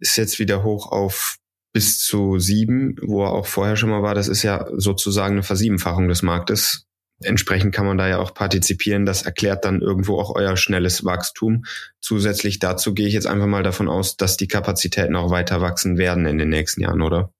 Ist 0.00 0.16
jetzt 0.16 0.40
wieder 0.40 0.64
hoch 0.64 0.90
auf 0.90 1.38
bis 1.72 2.00
zu 2.00 2.40
sieben, 2.40 2.96
wo 3.02 3.22
er 3.22 3.30
auch 3.30 3.46
vorher 3.46 3.76
schon 3.76 3.90
mal 3.90 4.02
war. 4.02 4.16
Das 4.16 4.26
ist 4.26 4.42
ja 4.42 4.66
sozusagen 4.76 5.34
eine 5.34 5.44
Versiebenfachung 5.44 6.08
des 6.08 6.22
Marktes. 6.22 6.86
Entsprechend 7.22 7.72
kann 7.72 7.86
man 7.86 7.98
da 7.98 8.08
ja 8.08 8.18
auch 8.18 8.34
partizipieren. 8.34 9.06
Das 9.06 9.22
erklärt 9.22 9.64
dann 9.64 9.80
irgendwo 9.80 10.18
auch 10.18 10.34
euer 10.34 10.56
schnelles 10.56 11.04
Wachstum. 11.04 11.64
Zusätzlich 12.00 12.58
dazu 12.58 12.94
gehe 12.94 13.06
ich 13.06 13.14
jetzt 13.14 13.28
einfach 13.28 13.46
mal 13.46 13.62
davon 13.62 13.88
aus, 13.88 14.16
dass 14.16 14.36
die 14.36 14.48
Kapazitäten 14.48 15.14
auch 15.14 15.30
weiter 15.30 15.60
wachsen 15.60 15.98
werden 15.98 16.26
in 16.26 16.38
den 16.38 16.48
nächsten 16.48 16.80
Jahren, 16.80 17.02
oder? 17.02 17.32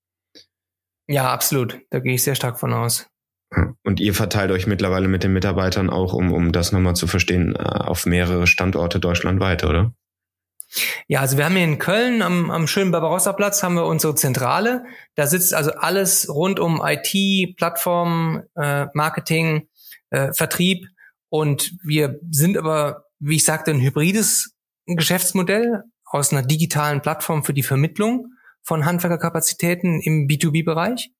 Ja, 1.09 1.33
absolut. 1.33 1.81
Da 1.91 2.01
gehe 2.01 2.15
ich 2.15 2.23
sehr 2.23 2.35
stark 2.35 2.61
von 2.61 2.73
aus. 2.73 3.09
Und 3.83 3.99
ihr 3.99 4.13
verteilt 4.13 4.51
euch 4.51 4.67
mittlerweile 4.67 5.09
mit 5.09 5.25
den 5.25 5.33
Mitarbeitern 5.33 5.89
auch, 5.89 6.13
um, 6.13 6.33
um 6.33 6.53
das 6.53 6.71
nochmal 6.71 6.95
zu 6.95 7.07
verstehen, 7.07 7.57
äh, 7.57 7.63
auf 7.63 8.05
mehrere 8.05 8.47
Standorte 8.47 9.01
deutschlandweit, 9.01 9.65
oder? 9.65 9.95
Ja, 11.07 11.21
also 11.21 11.39
wir 11.39 11.47
haben 11.47 11.57
hier 11.57 11.65
in 11.65 11.79
Köln 11.79 12.21
am, 12.21 12.51
am 12.51 12.67
schönen 12.67 12.91
Barbarossa-Platz 12.91 13.63
haben 13.63 13.77
wir 13.77 13.87
unsere 13.87 14.15
Zentrale. 14.15 14.85
Da 15.15 15.27
sitzt 15.27 15.55
also 15.55 15.73
alles 15.73 16.29
rund 16.29 16.61
um 16.61 16.83
IT, 16.85 17.57
Plattform, 17.57 18.43
äh, 18.55 18.87
Marketing, 18.93 19.67
äh, 20.11 20.35
Vertrieb. 20.35 20.87
Und 21.31 21.73
wir 21.83 22.21
sind 22.31 22.59
aber, 22.59 23.05
wie 23.19 23.37
ich 23.37 23.45
sagte, 23.45 23.71
ein 23.71 23.81
hybrides 23.81 24.55
Geschäftsmodell 24.85 25.85
aus 26.05 26.33
einer 26.33 26.43
digitalen 26.43 27.01
Plattform 27.01 27.45
für 27.45 27.55
die 27.55 27.63
Vermittlung 27.63 28.27
von 28.69 28.85
Handwerkerkapazitäten 28.85 29.99
im 30.03 30.29
B2B-Bereich, 30.29 31.11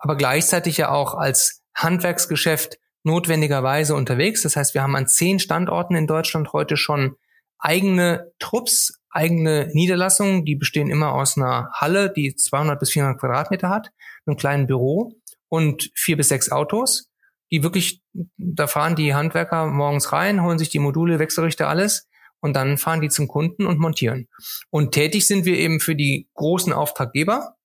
aber 0.00 0.16
gleichzeitig 0.16 0.78
ja 0.78 0.90
auch 0.90 1.14
als 1.14 1.62
Handwerksgeschäft 1.76 2.78
notwendigerweise 3.04 3.94
unterwegs. 3.94 4.42
Das 4.42 4.56
heißt, 4.56 4.74
wir 4.74 4.82
haben 4.82 4.96
an 4.96 5.06
zehn 5.06 5.38
Standorten 5.38 5.94
in 5.94 6.08
Deutschland 6.08 6.52
heute 6.52 6.76
schon 6.76 7.14
eigene 7.60 8.32
Trupps, 8.40 9.00
eigene 9.10 9.68
Niederlassungen, 9.74 10.44
die 10.44 10.56
bestehen 10.56 10.90
immer 10.90 11.12
aus 11.12 11.36
einer 11.36 11.70
Halle, 11.72 12.12
die 12.12 12.34
200 12.34 12.80
bis 12.80 12.90
400 12.90 13.20
Quadratmeter 13.20 13.70
hat, 13.70 13.92
einem 14.26 14.36
kleinen 14.36 14.66
Büro 14.66 15.12
und 15.48 15.92
vier 15.94 16.16
bis 16.16 16.30
sechs 16.30 16.50
Autos, 16.50 17.12
die 17.52 17.62
wirklich, 17.62 18.02
da 18.38 18.66
fahren 18.66 18.96
die 18.96 19.14
Handwerker 19.14 19.66
morgens 19.66 20.12
rein, 20.12 20.42
holen 20.42 20.58
sich 20.58 20.70
die 20.70 20.80
Module, 20.80 21.20
Wechselrichter, 21.20 21.68
alles 21.68 22.08
und 22.40 22.54
dann 22.54 22.78
fahren 22.78 23.00
die 23.00 23.08
zum 23.08 23.28
Kunden 23.28 23.66
und 23.66 23.78
montieren. 23.78 24.28
Und 24.70 24.92
tätig 24.92 25.26
sind 25.26 25.44
wir 25.44 25.56
eben 25.58 25.80
für 25.80 25.94
die 25.94 26.28
großen 26.34 26.72
Auftraggeber. 26.72 27.56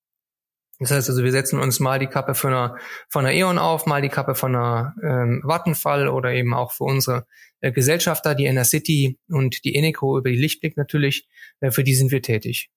Das 0.78 0.90
heißt 0.90 1.08
also, 1.10 1.22
wir 1.22 1.30
setzen 1.30 1.60
uns 1.60 1.78
mal 1.78 1.98
die 1.98 2.08
Kappe 2.08 2.34
für 2.34 2.48
eine, 2.48 2.76
von 3.08 3.24
einer 3.24 3.34
E.ON 3.34 3.58
auf, 3.58 3.86
mal 3.86 4.02
die 4.02 4.08
Kappe 4.08 4.34
von 4.34 4.56
einer 4.56 4.94
ähm, 5.02 5.42
Vattenfall 5.44 6.08
oder 6.08 6.32
eben 6.32 6.54
auch 6.54 6.72
für 6.72 6.84
unsere 6.84 7.26
äh, 7.60 7.70
Gesellschafter, 7.70 8.34
die 8.34 8.46
Inner 8.46 8.64
City 8.64 9.18
und 9.28 9.64
die 9.64 9.76
Eneco 9.76 10.18
über 10.18 10.30
die 10.30 10.36
Lichtblick 10.36 10.76
natürlich. 10.76 11.28
Äh, 11.60 11.70
für 11.70 11.84
die 11.84 11.94
sind 11.94 12.10
wir 12.10 12.22
tätig. 12.22 12.70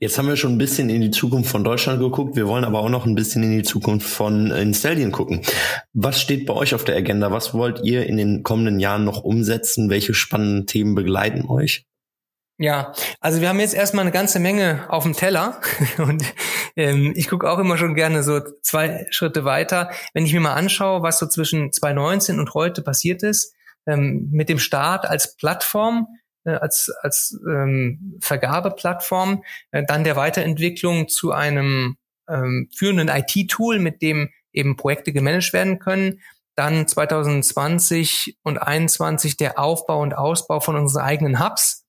Jetzt 0.00 0.16
haben 0.16 0.28
wir 0.28 0.36
schon 0.36 0.52
ein 0.52 0.58
bisschen 0.58 0.90
in 0.90 1.00
die 1.00 1.10
Zukunft 1.10 1.50
von 1.50 1.64
Deutschland 1.64 1.98
geguckt. 1.98 2.36
Wir 2.36 2.46
wollen 2.46 2.64
aber 2.64 2.78
auch 2.78 2.88
noch 2.88 3.04
ein 3.04 3.16
bisschen 3.16 3.42
in 3.42 3.50
die 3.50 3.64
Zukunft 3.64 4.08
von 4.08 4.52
äh, 4.52 4.62
Installion 4.62 5.10
gucken. 5.10 5.42
Was 5.92 6.20
steht 6.20 6.46
bei 6.46 6.54
euch 6.54 6.74
auf 6.74 6.84
der 6.84 6.96
Agenda? 6.96 7.32
Was 7.32 7.52
wollt 7.52 7.80
ihr 7.82 8.06
in 8.06 8.16
den 8.16 8.44
kommenden 8.44 8.78
Jahren 8.78 9.04
noch 9.04 9.24
umsetzen? 9.24 9.90
Welche 9.90 10.14
spannenden 10.14 10.66
Themen 10.66 10.94
begleiten 10.94 11.48
euch? 11.48 11.84
Ja, 12.60 12.92
also 13.20 13.40
wir 13.40 13.48
haben 13.48 13.58
jetzt 13.58 13.74
erstmal 13.74 14.02
eine 14.02 14.12
ganze 14.12 14.38
Menge 14.38 14.86
auf 14.88 15.02
dem 15.02 15.14
Teller 15.14 15.60
und 15.98 16.22
ähm, 16.76 17.12
ich 17.16 17.28
gucke 17.28 17.48
auch 17.48 17.58
immer 17.58 17.76
schon 17.76 17.94
gerne 17.94 18.22
so 18.22 18.40
zwei 18.62 19.06
Schritte 19.10 19.44
weiter. 19.44 19.90
Wenn 20.12 20.26
ich 20.26 20.32
mir 20.32 20.40
mal 20.40 20.54
anschaue, 20.54 21.02
was 21.02 21.18
so 21.18 21.26
zwischen 21.26 21.72
2019 21.72 22.38
und 22.38 22.54
heute 22.54 22.82
passiert 22.82 23.24
ist, 23.24 23.54
ähm, 23.86 24.28
mit 24.30 24.48
dem 24.48 24.58
Start 24.58 25.06
als 25.06 25.36
Plattform, 25.36 26.06
äh, 26.48 26.52
als, 26.52 26.90
als 27.02 27.38
ähm, 27.46 28.18
Vergabeplattform, 28.20 29.44
äh, 29.70 29.84
dann 29.86 30.04
der 30.04 30.16
Weiterentwicklung 30.16 31.08
zu 31.08 31.32
einem 31.32 31.96
ähm, 32.28 32.68
führenden 32.74 33.08
IT-Tool, 33.08 33.78
mit 33.78 34.02
dem 34.02 34.30
eben 34.52 34.76
Projekte 34.76 35.12
gemanagt 35.12 35.52
werden 35.52 35.78
können. 35.78 36.20
Dann 36.54 36.88
2020 36.88 38.38
und 38.42 38.56
2021 38.56 39.36
der 39.36 39.58
Aufbau 39.58 40.00
und 40.00 40.16
Ausbau 40.16 40.60
von 40.60 40.76
unseren 40.76 41.02
eigenen 41.02 41.44
Hubs. 41.44 41.86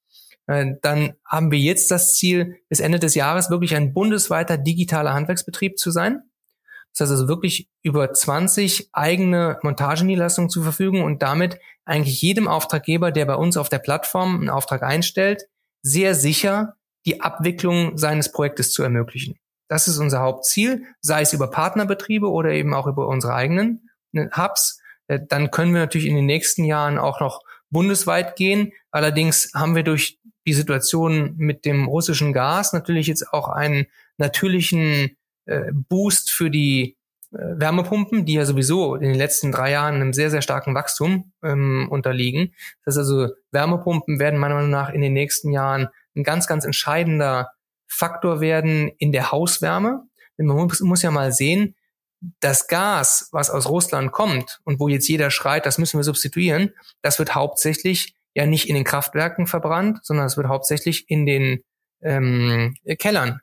Äh, 0.48 0.74
dann 0.82 1.14
haben 1.26 1.52
wir 1.52 1.60
jetzt 1.60 1.90
das 1.90 2.16
Ziel, 2.16 2.58
bis 2.70 2.80
Ende 2.80 3.00
des 3.00 3.16
Jahres 3.16 3.50
wirklich 3.50 3.76
ein 3.76 3.94
bundesweiter 3.94 4.58
digitaler 4.58 5.14
Handwerksbetrieb 5.14 5.78
zu 5.78 5.92
sein. 5.92 6.29
Das 6.94 7.02
heißt 7.02 7.12
also 7.12 7.28
wirklich 7.28 7.70
über 7.82 8.14
20 8.14 8.90
eigene 8.94 9.60
Montageniederlassungen 9.62 10.50
zu 10.50 10.64
verfügen 10.64 11.04
und 11.04 11.22
damit 11.22 11.60
eigentlich 11.86 12.22
jedem 12.22 12.48
Auftraggeber, 12.48 13.12
der 13.12 13.26
bei 13.26 13.36
uns 13.36 13.58
auf 13.58 13.70
der 13.70 13.80
Plattform 13.80 14.36
einen 14.36 14.50
Auftrag 14.50 14.84
einstellt, 14.84 15.48
sehr 15.82 16.16
sicher 16.16 16.76
die 17.06 17.22
Abwicklung 17.22 17.98
seines 17.98 18.32
Projektes 18.32 18.72
zu 18.72 18.84
ermöglichen. 18.84 19.40
Das 19.70 19.88
ist 19.88 20.00
unser 20.00 20.20
Hauptziel, 20.20 20.86
sei 21.00 21.22
es 21.22 21.34
über 21.34 21.50
Partnerbetriebe 21.50 22.30
oder 22.30 22.52
eben 22.52 22.74
auch 22.74 22.88
über 22.88 23.08
unsere 23.08 23.34
eigenen 23.34 23.90
ne, 24.12 24.30
Hubs. 24.36 24.82
Äh, 25.08 25.20
dann 25.28 25.52
können 25.52 25.74
wir 25.74 25.80
natürlich 25.80 26.08
in 26.08 26.16
den 26.16 26.26
nächsten 26.26 26.64
Jahren 26.64 26.98
auch 26.98 27.20
noch 27.20 27.44
bundesweit 27.70 28.36
gehen. 28.36 28.74
Allerdings 28.92 29.52
haben 29.54 29.76
wir 29.76 29.84
durch 29.84 30.20
die 30.48 30.54
Situation 30.54 31.36
mit 31.38 31.66
dem 31.66 31.86
russischen 31.86 32.34
Gas 32.34 32.74
natürlich 32.74 33.08
jetzt 33.08 33.32
auch 33.32 33.50
einen 33.50 33.86
natürlichen 34.18 35.16
äh, 35.50 35.72
Boost 35.74 36.32
für 36.32 36.52
die 36.52 36.96
äh, 37.32 37.38
Wärmepumpen, 37.38 38.26
die 38.26 38.34
ja 38.34 38.46
sowieso 38.46 38.96
in 38.96 39.02
den 39.02 39.16
letzten 39.16 39.52
drei 39.52 39.72
Jahren 39.72 39.96
einem 39.96 40.14
sehr, 40.14 40.30
sehr 40.30 40.44
starken 40.44 40.76
Wachstum 40.76 41.32
ähm, 41.44 41.88
unterliegen. 41.90 42.54
Das 42.86 42.96
heißt 42.96 43.10
also, 43.10 43.34
Wärmepumpen 43.52 44.20
werden 44.20 44.40
meiner 44.40 44.56
Meinung 44.56 44.70
nach 44.70 44.90
in 44.90 45.02
den 45.02 45.14
nächsten 45.14 45.52
Jahren 45.52 45.90
ein 46.16 46.24
ganz, 46.24 46.48
ganz 46.48 46.66
entscheidender 46.66 47.50
Faktor 47.88 48.42
werden 48.42 48.90
in 49.00 49.12
der 49.12 49.32
Hauswärme. 49.32 50.04
Denn 50.38 50.46
man 50.46 50.58
muss, 50.58 50.80
muss 50.82 51.02
ja 51.02 51.12
mal 51.12 51.32
sehen, 51.32 51.76
das 52.42 52.68
Gas, 52.68 53.30
was 53.32 53.50
aus 53.50 53.68
Russland 53.68 54.12
kommt 54.12 54.60
und 54.66 54.80
wo 54.80 54.88
jetzt 54.88 55.08
jeder 55.08 55.32
schreit, 55.32 55.66
das 55.66 55.78
müssen 55.78 55.98
wir 55.98 56.04
substituieren, 56.04 56.74
das 57.02 57.18
wird 57.18 57.34
hauptsächlich 57.34 58.14
ja 58.36 58.46
nicht 58.46 58.70
in 58.70 58.76
den 58.76 58.84
Kraftwerken 58.84 59.48
verbrannt, 59.48 60.00
sondern 60.04 60.28
es 60.28 60.38
wird 60.38 60.48
hauptsächlich 60.48 61.10
in 61.10 61.26
den 61.26 61.64
ähm, 62.02 62.76
Kellern 63.00 63.40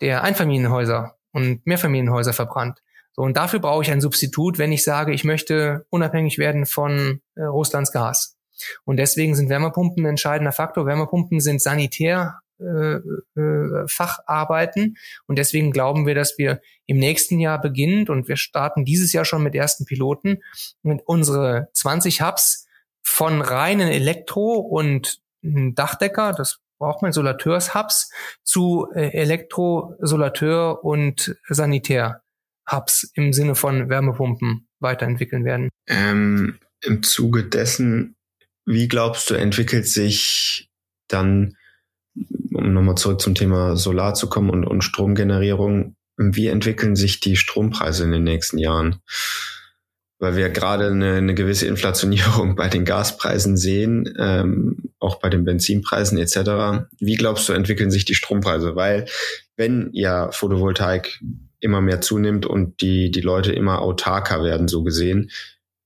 der 0.00 0.22
Einfamilienhäuser 0.22 1.16
und 1.32 1.66
Mehrfamilienhäuser 1.66 2.32
verbrannt. 2.32 2.82
So, 3.12 3.22
und 3.22 3.36
dafür 3.36 3.58
brauche 3.58 3.82
ich 3.82 3.90
ein 3.90 4.00
Substitut, 4.00 4.58
wenn 4.58 4.72
ich 4.72 4.84
sage, 4.84 5.12
ich 5.12 5.24
möchte 5.24 5.86
unabhängig 5.90 6.38
werden 6.38 6.66
von 6.66 7.20
äh, 7.34 7.42
Russlands 7.42 7.92
Gas. 7.92 8.36
Und 8.84 8.98
deswegen 8.98 9.34
sind 9.34 9.48
Wärmepumpen 9.48 10.04
ein 10.04 10.10
entscheidender 10.10 10.52
Faktor. 10.52 10.86
Wärmepumpen 10.86 11.40
sind 11.40 11.62
sanitär 11.62 12.40
äh, 12.60 13.00
äh, 13.40 13.88
Facharbeiten. 13.88 14.98
Und 15.26 15.38
deswegen 15.38 15.72
glauben 15.72 16.06
wir, 16.06 16.14
dass 16.14 16.36
wir 16.36 16.60
im 16.86 16.98
nächsten 16.98 17.40
Jahr 17.40 17.58
beginnend 17.60 18.10
und 18.10 18.28
wir 18.28 18.36
starten 18.36 18.84
dieses 18.84 19.12
Jahr 19.12 19.24
schon 19.24 19.42
mit 19.42 19.54
ersten 19.54 19.86
Piloten 19.86 20.42
mit 20.82 21.00
unsere 21.06 21.68
20 21.72 22.20
Hubs 22.20 22.66
von 23.02 23.40
reinen 23.40 23.88
Elektro- 23.88 24.58
und 24.58 25.20
Dachdecker, 25.42 26.34
das 26.36 26.58
braucht 26.80 27.02
man 27.02 27.12
Solateurs-Hubs, 27.12 28.10
zu 28.42 28.88
äh, 28.94 29.10
Elektro-, 29.10 29.94
und 30.82 31.36
Sanitär-Hubs 31.48 33.12
im 33.14 33.32
Sinne 33.32 33.54
von 33.54 33.88
Wärmepumpen 33.88 34.66
weiterentwickeln 34.80 35.44
werden. 35.44 35.68
Ähm, 35.86 36.58
Im 36.82 37.02
Zuge 37.02 37.44
dessen, 37.44 38.16
wie 38.64 38.88
glaubst 38.88 39.30
du, 39.30 39.34
entwickelt 39.34 39.86
sich 39.86 40.70
dann, 41.06 41.56
um 42.52 42.72
nochmal 42.72 42.96
zurück 42.96 43.20
zum 43.20 43.34
Thema 43.34 43.76
Solar 43.76 44.14
zu 44.14 44.28
kommen 44.28 44.50
und, 44.50 44.64
und 44.64 44.82
Stromgenerierung, 44.82 45.94
wie 46.16 46.48
entwickeln 46.48 46.96
sich 46.96 47.20
die 47.20 47.36
Strompreise 47.36 48.04
in 48.04 48.12
den 48.12 48.24
nächsten 48.24 48.58
Jahren? 48.58 49.00
Weil 50.20 50.36
wir 50.36 50.50
gerade 50.50 50.88
eine, 50.88 51.14
eine 51.14 51.34
gewisse 51.34 51.66
Inflationierung 51.66 52.54
bei 52.56 52.68
den 52.68 52.84
Gaspreisen 52.84 53.56
sehen, 53.56 54.14
ähm, 54.18 54.90
auch 55.00 55.18
bei 55.18 55.30
den 55.30 55.44
Benzinpreisen 55.44 56.18
etc. 56.18 56.86
Wie 57.00 57.16
glaubst 57.16 57.48
du, 57.48 57.54
entwickeln 57.54 57.90
sich 57.90 58.04
die 58.04 58.14
Strompreise? 58.14 58.76
Weil 58.76 59.06
wenn 59.56 59.90
ja 59.92 60.30
Photovoltaik 60.30 61.20
immer 61.58 61.80
mehr 61.80 62.00
zunimmt 62.00 62.46
und 62.46 62.80
die, 62.80 63.10
die 63.10 63.20
Leute 63.20 63.52
immer 63.52 63.80
autarker 63.80 64.44
werden, 64.44 64.68
so 64.68 64.82
gesehen, 64.82 65.30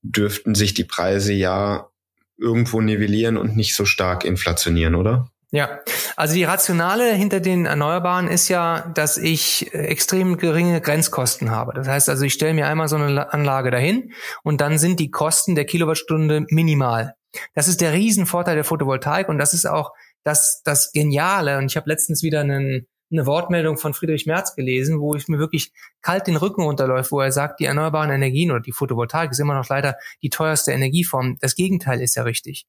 dürften 0.03 0.55
sich 0.55 0.75
die 0.75 0.85
Preise 0.85 1.33
ja 1.33 1.89
irgendwo 2.37 2.81
nivellieren 2.81 3.37
und 3.37 3.57
nicht 3.57 3.75
so 3.75 3.85
stark 3.85 4.25
inflationieren, 4.25 4.97
oder? 4.97 5.31
Ja, 5.55 5.79
also 6.17 6.35
die 6.35 6.43
Rationale 6.43 7.13
hinter 7.13 7.39
den 7.39 7.65
Erneuerbaren 7.65 8.27
ist 8.27 8.49
ja, 8.49 8.91
dass 8.93 9.17
ich 9.17 9.73
äh, 9.73 9.87
extrem 9.87 10.37
geringe 10.37 10.81
Grenzkosten 10.81 11.53
habe. 11.53 11.75
Das 11.75 11.87
heißt 11.87 12.09
also, 12.09 12.25
ich 12.25 12.33
stelle 12.33 12.55
mir 12.55 12.67
einmal 12.67 12.89
so 12.89 12.97
eine 12.97 13.33
Anlage 13.33 13.71
dahin 13.71 14.13
und 14.43 14.61
dann 14.61 14.79
sind 14.79 14.99
die 14.99 15.13
Kosten 15.13 15.55
der 15.55 15.65
Kilowattstunde 15.65 16.45
minimal. 16.49 17.15
Das 17.55 17.69
ist 17.69 17.81
der 17.81 17.93
Riesenvorteil 17.93 18.57
der 18.57 18.65
Photovoltaik 18.65 19.29
und 19.29 19.39
das 19.39 19.55
ist 19.55 19.65
auch 19.65 19.93
das, 20.25 20.61
das 20.65 20.91
Geniale. 20.91 21.59
Und 21.59 21.67
ich 21.67 21.77
habe 21.77 21.89
letztens 21.89 22.25
wieder 22.25 22.41
einen, 22.41 22.89
eine 23.11 23.27
Wortmeldung 23.27 23.77
von 23.77 23.95
Friedrich 23.95 24.27
Merz 24.27 24.55
gelesen, 24.55 25.01
wo 25.01 25.15
ich 25.15 25.29
mir 25.29 25.39
wirklich 25.39 25.73
kalt 26.03 26.27
den 26.27 26.37
Rücken 26.37 26.63
runterläuft, 26.63 27.13
wo 27.13 27.21
er 27.21 27.33
sagt, 27.33 27.61
die 27.61 27.65
erneuerbaren 27.65 28.11
Energien 28.11 28.51
oder 28.51 28.61
die 28.61 28.73
Photovoltaik 28.73 29.31
ist 29.31 29.41
immer 29.41 29.55
noch 29.55 29.69
leider 29.69 29.97
die 30.23 30.31
teuerste 30.31 30.73
Energieform. 30.73 31.37
Das 31.41 31.55
Gegenteil 31.55 32.01
ist 32.01 32.17
ja 32.17 32.23
richtig. 32.23 32.67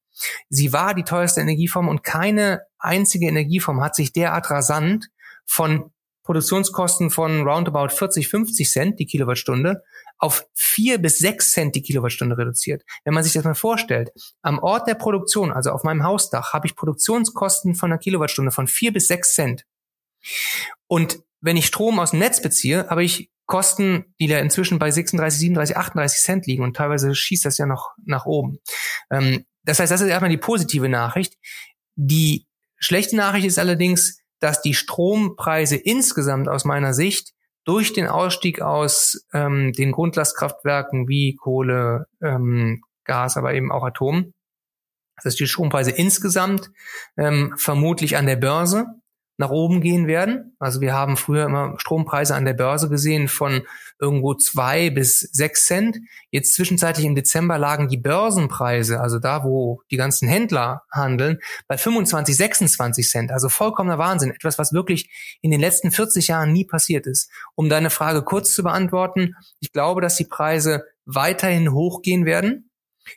Sie 0.48 0.72
war 0.72 0.94
die 0.94 1.04
teuerste 1.04 1.40
Energieform 1.40 1.88
und 1.88 2.02
keine 2.02 2.62
einzige 2.78 3.26
Energieform 3.26 3.82
hat 3.82 3.94
sich 3.94 4.12
derart 4.12 4.50
rasant 4.50 5.08
von 5.44 5.90
Produktionskosten 6.26 7.10
von 7.10 7.46
roundabout 7.46 7.90
40, 7.90 8.26
50 8.26 8.68
Cent 8.68 8.98
die 8.98 9.06
Kilowattstunde 9.06 9.84
auf 10.18 10.46
vier 10.54 10.98
bis 10.98 11.18
sechs 11.18 11.52
Cent 11.52 11.76
die 11.76 11.82
Kilowattstunde 11.82 12.36
reduziert. 12.36 12.82
Wenn 13.04 13.14
man 13.14 13.22
sich 13.22 13.32
das 13.32 13.44
mal 13.44 13.54
vorstellt, 13.54 14.10
am 14.42 14.58
Ort 14.58 14.88
der 14.88 14.94
Produktion, 14.94 15.52
also 15.52 15.70
auf 15.70 15.84
meinem 15.84 16.02
Hausdach, 16.02 16.52
habe 16.52 16.66
ich 16.66 16.74
Produktionskosten 16.74 17.76
von 17.76 17.92
einer 17.92 17.98
Kilowattstunde 17.98 18.50
von 18.50 18.66
vier 18.66 18.92
bis 18.92 19.06
sechs 19.06 19.34
Cent. 19.34 19.64
Und 20.86 21.20
wenn 21.40 21.56
ich 21.56 21.66
Strom 21.66 21.98
aus 21.98 22.10
dem 22.10 22.20
Netz 22.20 22.40
beziehe, 22.42 22.88
habe 22.88 23.04
ich 23.04 23.30
Kosten, 23.46 24.14
die 24.18 24.26
da 24.26 24.38
inzwischen 24.38 24.78
bei 24.78 24.90
36, 24.90 25.40
37, 25.40 25.76
38 25.76 26.22
Cent 26.22 26.46
liegen 26.46 26.64
und 26.64 26.76
teilweise 26.76 27.14
schießt 27.14 27.44
das 27.44 27.58
ja 27.58 27.66
noch 27.66 27.94
nach 28.04 28.26
oben. 28.26 28.58
Ähm, 29.10 29.44
das 29.62 29.78
heißt, 29.78 29.90
das 29.90 30.00
ist 30.00 30.08
erstmal 30.08 30.30
die 30.30 30.36
positive 30.36 30.88
Nachricht. 30.88 31.34
Die 31.94 32.46
schlechte 32.76 33.16
Nachricht 33.16 33.46
ist 33.46 33.58
allerdings, 33.58 34.20
dass 34.40 34.62
die 34.62 34.74
Strompreise 34.74 35.76
insgesamt 35.76 36.48
aus 36.48 36.64
meiner 36.64 36.92
Sicht 36.92 37.32
durch 37.64 37.92
den 37.92 38.06
Ausstieg 38.06 38.60
aus 38.60 39.26
ähm, 39.32 39.72
den 39.72 39.92
Grundlastkraftwerken 39.92 41.08
wie 41.08 41.34
Kohle, 41.34 42.06
ähm, 42.22 42.82
Gas, 43.04 43.36
aber 43.36 43.54
eben 43.54 43.72
auch 43.72 43.84
Atom, 43.84 44.34
dass 45.22 45.36
die 45.36 45.46
Strompreise 45.46 45.90
insgesamt 45.90 46.70
ähm, 47.16 47.54
vermutlich 47.56 48.16
an 48.16 48.26
der 48.26 48.36
Börse 48.36 48.86
nach 49.38 49.50
oben 49.50 49.80
gehen 49.80 50.06
werden. 50.06 50.56
Also 50.58 50.80
wir 50.80 50.94
haben 50.94 51.16
früher 51.16 51.44
immer 51.44 51.74
Strompreise 51.78 52.34
an 52.34 52.46
der 52.46 52.54
Börse 52.54 52.88
gesehen 52.88 53.28
von 53.28 53.62
irgendwo 54.00 54.34
zwei 54.34 54.90
bis 54.90 55.20
sechs 55.20 55.66
Cent. 55.66 55.98
Jetzt 56.30 56.54
zwischenzeitlich 56.54 57.06
im 57.06 57.14
Dezember 57.14 57.58
lagen 57.58 57.88
die 57.88 57.98
Börsenpreise, 57.98 59.00
also 59.00 59.18
da, 59.18 59.44
wo 59.44 59.82
die 59.90 59.96
ganzen 59.96 60.28
Händler 60.28 60.82
handeln, 60.90 61.38
bei 61.68 61.76
25, 61.76 62.36
26 62.36 63.08
Cent. 63.08 63.30
Also 63.30 63.48
vollkommener 63.48 63.98
Wahnsinn. 63.98 64.30
Etwas, 64.30 64.58
was 64.58 64.72
wirklich 64.72 65.10
in 65.42 65.50
den 65.50 65.60
letzten 65.60 65.90
40 65.90 66.28
Jahren 66.28 66.52
nie 66.52 66.64
passiert 66.64 67.06
ist. 67.06 67.30
Um 67.54 67.68
deine 67.68 67.90
Frage 67.90 68.22
kurz 68.22 68.54
zu 68.54 68.62
beantworten, 68.62 69.34
ich 69.60 69.72
glaube, 69.72 70.00
dass 70.00 70.16
die 70.16 70.24
Preise 70.24 70.84
weiterhin 71.04 71.72
hochgehen 71.72 72.24
werden, 72.24 72.70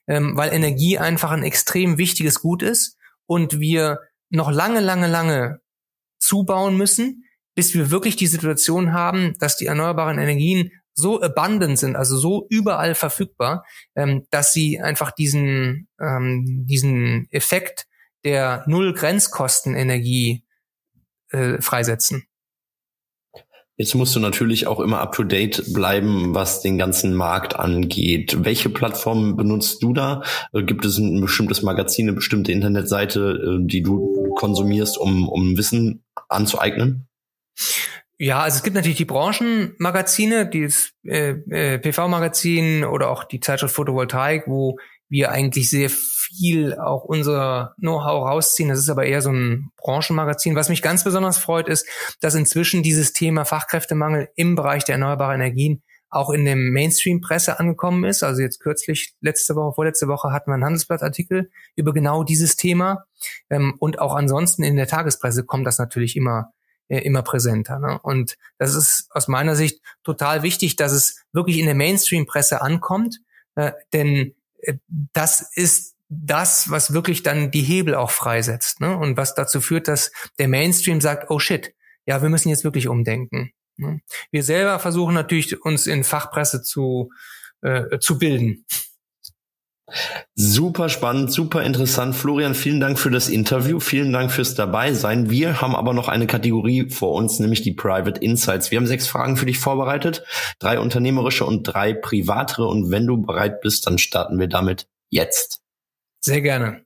ähm, 0.08 0.36
weil 0.36 0.54
Energie 0.54 0.98
einfach 0.98 1.32
ein 1.32 1.44
extrem 1.44 1.98
wichtiges 1.98 2.42
Gut 2.42 2.62
ist 2.62 2.98
und 3.26 3.60
wir 3.60 4.00
noch 4.30 4.52
lange, 4.52 4.80
lange, 4.80 5.08
lange 5.08 5.60
zubauen 6.20 6.78
müssen, 6.78 7.26
bis 7.56 7.74
wir 7.74 7.92
wirklich 7.92 8.16
die 8.16 8.28
Situation 8.28 8.94
haben, 8.94 9.36
dass 9.40 9.58
die 9.58 9.66
erneuerbaren 9.66 10.20
Energien 10.20 10.72
so 10.94 11.22
abundant 11.22 11.80
sind, 11.80 11.96
also 11.96 12.18
so 12.18 12.46
überall 12.50 12.94
verfügbar, 12.94 13.66
ähm, 13.96 14.28
dass 14.32 14.54
sie 14.54 14.80
einfach 14.80 15.12
diesen, 15.12 15.88
ähm, 16.00 16.66
diesen 16.68 17.28
Effekt 17.32 17.88
der 18.24 18.64
Null-Grenzkosten-Energie 18.68 20.46
äh, 21.32 21.62
freisetzen. 21.62 22.29
Jetzt 23.80 23.96
musst 23.96 24.14
du 24.14 24.20
natürlich 24.20 24.68
auch 24.68 24.82
immer 24.82 25.00
up 25.00 25.14
to 25.14 25.24
date 25.24 25.74
bleiben, 25.74 26.36
was 26.36 26.62
den 26.62 26.78
ganzen 26.78 27.14
Markt 27.14 27.56
angeht. 27.56 28.44
Welche 28.44 28.68
Plattformen 28.70 29.38
benutzt 29.38 29.82
du 29.82 29.94
da? 29.94 30.22
Äh, 30.52 30.64
gibt 30.64 30.84
es 30.84 30.98
ein 30.98 31.22
bestimmtes 31.22 31.62
Magazin, 31.62 32.10
eine 32.10 32.16
bestimmte 32.16 32.52
Internetseite, 32.52 33.22
äh, 33.22 33.66
die 33.66 33.82
du 33.82 34.34
konsumierst, 34.36 34.98
um, 34.98 35.30
um 35.30 35.56
Wissen 35.56 36.04
anzueignen? 36.28 37.08
Ja, 38.18 38.42
also 38.42 38.58
es 38.58 38.64
gibt 38.64 38.76
natürlich 38.76 38.98
die 38.98 39.06
Branchenmagazine, 39.06 40.50
dieses 40.50 40.92
äh, 41.06 41.36
äh, 41.50 41.80
PV-Magazin 41.80 42.84
oder 42.84 43.10
auch 43.10 43.24
die 43.24 43.40
Zeitschrift 43.40 43.74
Photovoltaik, 43.74 44.44
wo 44.48 44.78
wir 45.08 45.32
eigentlich 45.32 45.70
sehr 45.70 45.90
viel 46.30 46.78
auch 46.78 47.04
unser 47.04 47.74
Know-how 47.80 48.28
rausziehen. 48.28 48.70
Das 48.70 48.80
ist 48.80 48.90
aber 48.90 49.06
eher 49.06 49.22
so 49.22 49.32
ein 49.32 49.72
Branchenmagazin. 49.78 50.56
Was 50.56 50.70
mich 50.70 50.82
ganz 50.82 51.04
besonders 51.04 51.38
freut, 51.38 51.68
ist, 51.68 51.88
dass 52.22 52.36
inzwischen 52.36 52.84
dieses 52.84 53.14
Thema 53.14 53.46
Fachkräftemangel 53.46 54.30
im 54.36 54.56
Bereich 54.56 54.84
der 54.84 54.96
erneuerbaren 54.96 55.42
Energien 55.42 55.82
auch 56.10 56.32
in 56.32 56.46
dem 56.46 56.72
Mainstream-Presse 56.72 57.60
angekommen 57.60 58.04
ist. 58.04 58.24
Also 58.24 58.42
jetzt 58.42 58.60
kürzlich, 58.60 59.14
letzte 59.22 59.56
Woche, 59.56 59.74
vorletzte 59.76 60.08
Woche 60.08 60.32
hatten 60.32 60.50
wir 60.50 60.56
einen 60.56 60.66
Handelsblattartikel 60.66 61.52
über 61.76 61.94
genau 61.94 62.24
dieses 62.24 62.56
Thema. 62.56 63.06
Ähm, 63.50 63.76
und 63.80 64.00
auch 64.00 64.16
ansonsten 64.16 64.64
in 64.64 64.76
der 64.76 64.88
Tagespresse 64.88 65.44
kommt 65.44 65.68
das 65.68 65.78
natürlich 65.78 66.16
immer, 66.16 66.52
äh, 66.88 67.00
immer 67.00 67.22
präsenter. 67.22 67.80
Ne? 67.80 68.00
Und 68.02 68.38
das 68.58 68.74
ist 68.74 69.08
aus 69.12 69.28
meiner 69.28 69.56
Sicht 69.56 69.82
total 70.04 70.42
wichtig, 70.42 70.76
dass 70.78 70.92
es 70.92 71.24
wirklich 71.32 71.60
in 71.60 71.66
der 71.66 71.76
Mainstream-Presse 71.76 72.62
ankommt. 72.62 73.20
Äh, 73.56 73.74
denn 73.94 74.34
äh, 74.62 74.76
das 75.14 75.52
ist 75.54 75.96
das, 76.10 76.72
was 76.72 76.94
wirklich 76.94 77.24
dann 77.24 77.52
die 77.52 77.62
Hebel 77.62 77.96
auch 77.96 78.12
freisetzt. 78.12 78.82
Ne? 78.82 78.98
Und 78.98 79.16
was 79.16 79.36
dazu 79.36 79.62
führt, 79.62 79.88
dass 79.88 80.12
der 80.40 80.48
Mainstream 80.48 81.02
sagt, 81.02 81.30
oh 81.30 81.40
shit, 81.40 81.74
ja, 82.06 82.22
wir 82.22 82.30
müssen 82.30 82.50
jetzt 82.50 82.64
wirklich 82.64 82.88
umdenken. 82.88 83.52
Ne? 83.78 84.02
Wir 84.32 84.44
selber 84.44 84.80
versuchen 84.80 85.14
natürlich, 85.14 85.62
uns 85.64 85.86
in 85.86 86.04
Fachpresse 86.04 86.64
zu, 86.64 87.12
äh, 87.62 88.00
zu 88.00 88.18
bilden. 88.18 88.66
Super 90.36 90.90
spannend, 90.90 91.32
super 91.32 91.64
interessant. 91.64 92.16
Florian, 92.16 92.54
vielen 92.54 92.80
Dank 92.80 93.00
für 93.00 93.10
das 93.10 93.28
Interview. 93.28 93.80
Vielen 93.80 94.14
Dank 94.14 94.32
fürs 94.32 94.54
Dabeisein. 94.54 95.30
Wir 95.30 95.62
haben 95.62 95.76
aber 95.76 95.94
noch 95.94 96.08
eine 96.08 96.28
Kategorie 96.28 96.90
vor 96.90 97.14
uns, 97.14 97.40
nämlich 97.40 97.62
die 97.62 97.74
Private 97.74 98.20
Insights. 98.22 98.72
Wir 98.72 98.78
haben 98.78 98.88
sechs 98.88 99.08
Fragen 99.08 99.36
für 99.36 99.48
dich 99.48 99.58
vorbereitet. 99.58 100.24
Drei 100.60 100.80
unternehmerische 100.80 101.46
und 101.46 101.64
drei 101.64 101.94
privatere. 101.94 102.68
Und 102.68 102.92
wenn 102.92 103.08
du 103.08 103.18
bereit 103.18 103.62
bist, 103.62 103.88
dann 103.88 103.98
starten 103.98 104.40
wir 104.40 104.48
damit 104.48 104.88
jetzt. 105.10 105.62
Sehr 106.22 106.42
gerne. 106.42 106.84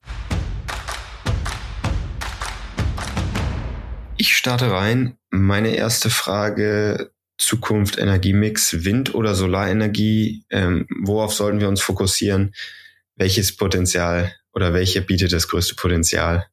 Ich 4.17 4.38
starte 4.38 4.72
rein. 4.72 5.17
Meine 5.32 5.76
erste 5.76 6.10
Frage 6.10 7.12
Zukunft 7.38 7.98
Energiemix, 7.98 8.86
Wind- 8.86 9.15
oder 9.15 9.34
Solarenergie. 9.34 10.46
Ähm, 10.50 10.86
worauf 11.04 11.34
sollten 11.34 11.60
wir 11.60 11.67
uns 11.67 11.82
fokussieren? 11.82 12.54
Welches 13.15 13.56
Potenzial 13.56 14.34
oder 14.54 14.74
welche 14.74 15.02
bietet 15.02 15.34
das 15.34 15.48
größte 15.48 15.76
Potenzial? 15.76 16.46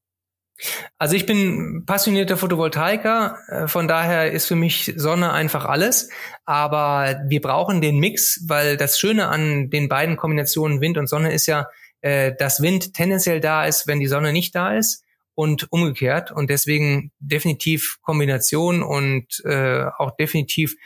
Also 0.99 1.17
ich 1.17 1.27
bin 1.27 1.85
passionierter 1.87 2.37
Photovoltaiker, 2.37 3.39
äh, 3.49 3.69
von 3.69 3.89
daher 3.89 4.31
ist 4.33 4.47
für 4.47 4.57
mich 4.57 4.93
Sonne 4.97 5.33
einfach 5.33 5.65
alles. 5.65 6.11
Aber 6.45 7.21
wir 7.29 7.41
brauchen 7.41 7.81
den 7.81 7.99
Mix, 7.99 8.45
weil 8.47 8.77
das 8.77 8.99
Schöne 8.99 9.29
an 9.29 9.71
den 9.71 9.89
beiden 9.89 10.17
Kombinationen 10.17 10.81
Wind 10.81 10.99
und 10.99 11.09
Sonne 11.09 11.33
ist 11.33 11.47
ja, 11.47 11.67
äh, 12.03 12.33
dass 12.39 12.63
Wind 12.63 12.95
tendenziell 12.95 13.41
da 13.41 13.65
ist, 13.65 13.87
wenn 13.87 14.01
die 14.01 14.07
Sonne 14.07 14.33
nicht 14.33 14.55
da 14.55 14.77
ist 14.77 15.05
und 15.35 15.73
umgekehrt. 15.73 16.33
Und 16.33 16.51
deswegen 16.51 17.13
definitiv 17.19 17.99
Kombination 18.03 18.83
und 18.83 19.43
äh, 19.45 19.85
auch 19.99 20.17
definitiv 20.17 20.77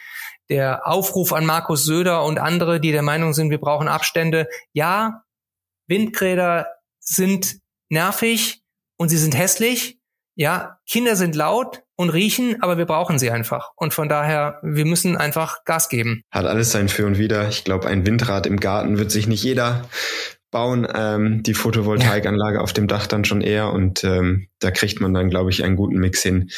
der 0.48 0.86
Aufruf 0.86 1.32
an 1.32 1.46
Markus 1.46 1.84
Söder 1.84 2.24
und 2.24 2.38
andere, 2.38 2.80
die 2.80 2.92
der 2.92 3.02
Meinung 3.02 3.32
sind, 3.32 3.50
wir 3.50 3.58
brauchen 3.58 3.88
Abstände. 3.88 4.48
Ja, 4.72 5.22
Windräder 5.86 6.66
sind 7.00 7.56
nervig 7.88 8.62
und 8.96 9.08
sie 9.08 9.16
sind 9.16 9.36
hässlich. 9.36 9.98
Ja, 10.36 10.78
Kinder 10.88 11.14
sind 11.16 11.36
laut 11.36 11.82
und 11.96 12.10
riechen, 12.10 12.60
aber 12.62 12.76
wir 12.76 12.86
brauchen 12.86 13.18
sie 13.18 13.30
einfach. 13.30 13.70
Und 13.76 13.94
von 13.94 14.08
daher, 14.08 14.58
wir 14.62 14.84
müssen 14.84 15.16
einfach 15.16 15.64
Gas 15.64 15.88
geben. 15.88 16.22
Hat 16.30 16.44
alles 16.44 16.72
sein 16.72 16.88
Für 16.88 17.06
und 17.06 17.18
Wider. 17.18 17.48
Ich 17.48 17.64
glaube, 17.64 17.86
ein 17.86 18.04
Windrad 18.04 18.46
im 18.46 18.58
Garten 18.58 18.98
wird 18.98 19.12
sich 19.12 19.28
nicht 19.28 19.44
jeder 19.44 19.88
bauen 20.54 20.86
ähm, 20.94 21.42
die 21.42 21.52
Photovoltaikanlage 21.52 22.60
auf 22.60 22.72
dem 22.72 22.86
Dach 22.86 23.08
dann 23.08 23.24
schon 23.24 23.40
eher 23.40 23.72
und 23.72 24.04
ähm, 24.04 24.46
da 24.60 24.70
kriegt 24.70 25.00
man 25.00 25.12
dann, 25.12 25.28
glaube 25.28 25.50
ich, 25.50 25.64
einen 25.64 25.74
guten 25.74 25.98
Mix 25.98 26.22
hin 26.22 26.48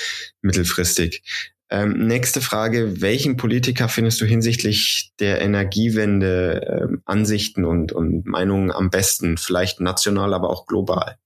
mittelfristig. 0.42 1.22
Ähm, 1.70 2.06
nächste 2.06 2.42
Frage, 2.42 3.00
welchen 3.00 3.38
Politiker 3.38 3.88
findest 3.88 4.20
du 4.20 4.26
hinsichtlich 4.26 5.12
der 5.18 5.40
Energiewende 5.40 6.82
ähm, 6.90 7.02
Ansichten 7.06 7.64
und, 7.64 7.90
und 7.90 8.26
Meinungen 8.26 8.70
am 8.70 8.90
besten, 8.90 9.38
vielleicht 9.38 9.80
national, 9.80 10.35
aber 10.35 10.50
auch 10.50 10.66
global? 10.66 11.16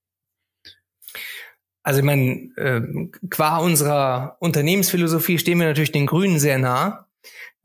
Also 1.83 1.99
ich 1.99 2.05
meine, 2.05 2.51
äh, 2.55 2.81
qua 3.29 3.57
unserer 3.57 4.37
Unternehmensphilosophie 4.39 5.39
stehen 5.39 5.59
wir 5.59 5.67
natürlich 5.67 5.91
den 5.91 6.05
Grünen 6.05 6.39
sehr 6.39 6.57
nah. 6.57 7.05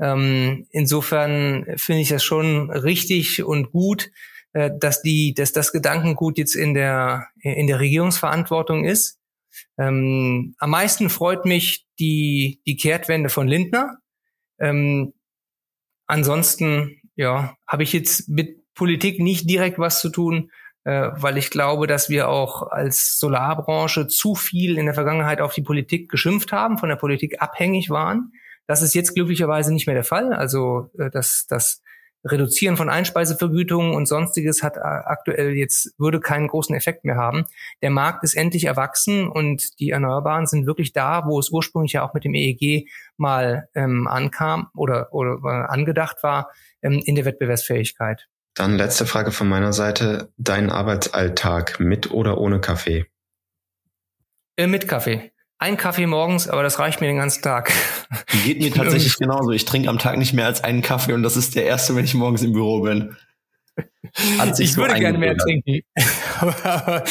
Ähm, 0.00 0.66
insofern 0.72 1.64
finde 1.76 2.02
ich 2.02 2.08
das 2.08 2.24
schon 2.24 2.72
richtig 2.72 3.44
und 3.44 3.70
gut, 3.70 4.10
äh, 4.56 4.70
dass 4.78 5.02
die, 5.02 5.34
dass 5.34 5.52
das 5.52 5.70
Gedankengut 5.70 6.38
jetzt 6.38 6.54
in 6.56 6.72
der 6.72 7.28
in 7.40 7.66
der 7.66 7.78
Regierungsverantwortung 7.78 8.86
ist. 8.86 9.20
Ähm, 9.78 10.54
am 10.58 10.70
meisten 10.70 11.10
freut 11.10 11.44
mich 11.44 11.86
die 11.98 12.62
die 12.66 12.76
Kehrtwende 12.76 13.28
von 13.28 13.48
Lindner. 13.48 13.98
Ähm, 14.58 15.12
ansonsten 16.06 17.02
ja 17.16 17.56
habe 17.66 17.82
ich 17.82 17.92
jetzt 17.92 18.30
mit 18.30 18.64
Politik 18.74 19.20
nicht 19.20 19.48
direkt 19.50 19.78
was 19.78 20.00
zu 20.00 20.08
tun. 20.10 20.50
äh, 20.84 21.10
weil 21.16 21.36
ich 21.36 21.50
glaube, 21.50 21.86
dass 21.88 22.08
wir 22.08 22.28
auch 22.28 22.62
als 22.70 23.18
Solarbranche 23.18 24.06
zu 24.06 24.36
viel 24.36 24.78
in 24.78 24.86
der 24.86 24.94
Vergangenheit 24.94 25.40
auf 25.40 25.52
die 25.52 25.62
Politik 25.62 26.08
geschimpft 26.08 26.52
haben, 26.52 26.78
von 26.78 26.88
der 26.88 26.96
Politik 26.96 27.42
abhängig 27.42 27.90
waren. 27.90 28.32
Das 28.68 28.82
ist 28.82 28.94
jetzt 28.94 29.14
glücklicherweise 29.14 29.72
nicht 29.72 29.86
mehr 29.86 29.96
der 29.96 30.04
Fall. 30.04 30.32
Also 30.32 30.90
äh, 30.98 31.10
das, 31.10 31.46
das 31.48 31.82
Reduzieren 32.30 32.76
von 32.76 32.88
Einspeisevergütungen 32.88 33.94
und 33.94 34.06
sonstiges 34.06 34.62
hat 34.62 34.78
aktuell 34.78 35.54
jetzt, 35.54 35.94
würde 35.98 36.20
keinen 36.20 36.48
großen 36.48 36.74
Effekt 36.74 37.04
mehr 37.04 37.16
haben. 37.16 37.44
Der 37.82 37.90
Markt 37.90 38.24
ist 38.24 38.34
endlich 38.34 38.64
erwachsen 38.64 39.28
und 39.28 39.78
die 39.80 39.90
Erneuerbaren 39.90 40.46
sind 40.46 40.66
wirklich 40.66 40.92
da, 40.92 41.24
wo 41.26 41.38
es 41.38 41.50
ursprünglich 41.50 41.92
ja 41.92 42.06
auch 42.06 42.14
mit 42.14 42.24
dem 42.24 42.34
EEG 42.34 42.88
mal 43.16 43.68
ähm, 43.74 44.06
ankam 44.06 44.68
oder, 44.74 45.12
oder 45.12 45.38
äh, 45.44 45.72
angedacht 45.72 46.22
war, 46.22 46.50
ähm, 46.82 47.02
in 47.04 47.14
der 47.14 47.24
Wettbewerbsfähigkeit. 47.24 48.28
Dann 48.54 48.76
letzte 48.76 49.06
Frage 49.06 49.32
von 49.32 49.48
meiner 49.48 49.72
Seite. 49.72 50.32
Dein 50.38 50.70
Arbeitsalltag 50.70 51.78
mit 51.78 52.10
oder 52.10 52.38
ohne 52.38 52.60
Kaffee? 52.60 53.06
Äh, 54.56 54.66
mit 54.66 54.88
Kaffee. 54.88 55.32
Ein 55.58 55.78
Kaffee 55.78 56.06
morgens, 56.06 56.48
aber 56.48 56.62
das 56.62 56.78
reicht 56.78 57.00
mir 57.00 57.06
den 57.06 57.16
ganzen 57.16 57.42
Tag. 57.42 57.72
Geht 58.44 58.60
mir 58.60 58.70
tatsächlich 58.72 59.16
genauso. 59.16 59.52
Ich 59.52 59.64
trinke 59.64 59.88
am 59.88 59.98
Tag 59.98 60.18
nicht 60.18 60.34
mehr 60.34 60.44
als 60.44 60.62
einen 60.62 60.82
Kaffee 60.82 61.14
und 61.14 61.22
das 61.22 61.36
ist 61.36 61.54
der 61.54 61.64
erste, 61.64 61.96
wenn 61.96 62.04
ich 62.04 62.14
morgens 62.14 62.42
im 62.42 62.52
Büro 62.52 62.82
bin. 62.82 63.16
ich 64.58 64.76
würde 64.76 64.94
gerne 64.94 65.18
mehr 65.18 65.36
trinken, 65.36 65.80
aber 66.40 67.04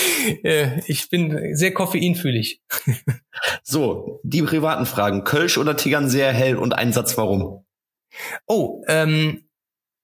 äh, 0.44 0.80
ich 0.86 1.10
bin 1.10 1.56
sehr 1.56 1.74
koffeinfühlig. 1.74 2.62
so, 3.64 4.20
die 4.24 4.44
privaten 4.44 4.86
Fragen. 4.86 5.24
Kölsch 5.24 5.58
oder 5.58 5.76
Tigern 5.76 6.10
sehr 6.10 6.32
hell 6.32 6.56
und 6.56 6.74
ein 6.74 6.94
Satz 6.94 7.18
warum? 7.18 7.66
Oh, 8.46 8.84
ähm, 8.88 9.46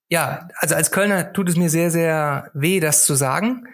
ja, 0.09 0.47
also 0.57 0.75
als 0.75 0.91
Kölner 0.91 1.31
tut 1.31 1.47
es 1.47 1.57
mir 1.57 1.69
sehr, 1.69 1.91
sehr 1.91 2.49
weh, 2.53 2.79
das 2.79 3.05
zu 3.05 3.13
sagen. 3.13 3.67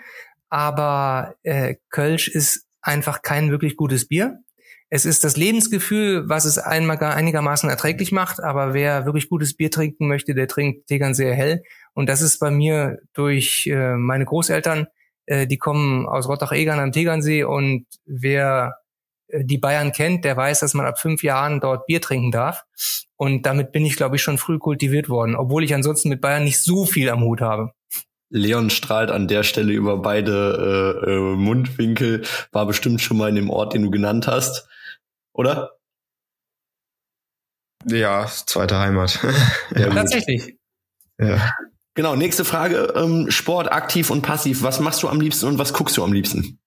Aber 0.50 1.36
äh, 1.44 1.76
Kölsch 1.90 2.28
ist 2.28 2.66
einfach 2.82 3.22
kein 3.22 3.50
wirklich 3.50 3.76
gutes 3.76 4.08
Bier. 4.08 4.40
Es 4.90 5.06
ist 5.06 5.26
das 5.26 5.36
Lebensgefühl, 5.36 6.30
was 6.30 6.46
es 6.46 6.58
einigermaßen 6.58 7.70
erträglich 7.70 8.14
macht, 8.14 8.42
aber 8.42 8.74
wer 8.74 9.06
wirklich 9.06 9.28
gutes 9.28 9.56
Bier 9.56 9.70
trinken 9.70 10.08
möchte, 10.08 10.34
der 10.34 10.48
trinkt 10.48 10.88
Tegern 10.88 11.14
sehr 11.14 11.36
hell. 11.36 11.62
Und 11.94 12.08
das 12.08 12.22
ist 12.22 12.40
bei 12.40 12.52
mir 12.52 13.00
durch 13.14 13.68
äh, 13.68 13.96
meine 13.96 14.24
Großeltern, 14.24 14.88
äh, 15.26 15.46
die 15.46 15.58
kommen 15.58 16.08
aus 16.08 16.30
Rottach-Egern 16.30 16.80
am 16.80 16.94
Tegernsee 16.94 17.44
und 17.44 17.86
wer 18.06 18.76
äh, 19.28 19.44
die 19.44 19.58
Bayern 19.58 19.92
kennt, 19.92 20.24
der 20.24 20.38
weiß, 20.38 20.62
dass 20.62 20.74
man 20.74 20.86
ab 20.86 21.00
fünf 21.00 21.22
Jahren 21.22 21.60
dort 21.60 21.86
Bier 21.86 22.00
trinken 22.00 22.32
darf. 22.32 22.64
Und 23.18 23.46
damit 23.46 23.74
bin 23.74 23.86
ich, 23.86 23.98
glaube 23.98 24.16
ich, 24.16 24.22
schon 24.22 24.38
früh 24.38 24.58
kultiviert 24.58 25.10
worden, 25.10 25.36
obwohl 25.36 25.66
ich 25.66 25.74
ansonsten 25.74 26.08
mit 26.08 26.22
Bayern 26.22 26.46
nicht 26.46 26.64
so 26.64 26.86
viel 26.86 27.10
am 27.10 27.24
Hut 27.24 27.42
habe. 27.42 27.72
Leon 28.30 28.70
strahlt 28.70 29.12
an 29.12 29.28
der 29.28 29.44
Stelle 29.44 29.74
über 29.74 29.98
beide 29.98 31.04
äh, 31.06 31.12
äh, 31.12 31.36
Mundwinkel, 31.36 32.24
war 32.54 32.66
bestimmt 32.66 33.02
schon 33.02 33.18
mal 33.18 33.30
in 33.30 33.36
dem 33.36 33.50
Ort, 33.50 33.74
den 33.74 33.84
du 33.84 33.92
genannt 33.92 34.28
hast 34.28 34.68
oder? 35.38 35.78
Ja, 37.86 38.26
zweite 38.28 38.80
Heimat. 38.80 39.20
ja, 39.76 39.90
tatsächlich. 39.90 40.58
Ja. 41.20 41.54
Genau, 41.94 42.16
nächste 42.16 42.44
Frage. 42.44 42.94
Ähm, 42.96 43.32
Sport, 43.32 43.72
aktiv 43.72 44.10
und 44.10 44.22
passiv. 44.22 44.62
Was 44.62 44.80
machst 44.80 45.02
du 45.04 45.08
am 45.08 45.22
liebsten 45.22 45.48
und 45.48 45.58
was 45.58 45.74
guckst 45.74 45.96
du 45.98 46.04
am 46.04 46.12
liebsten? 46.12 46.60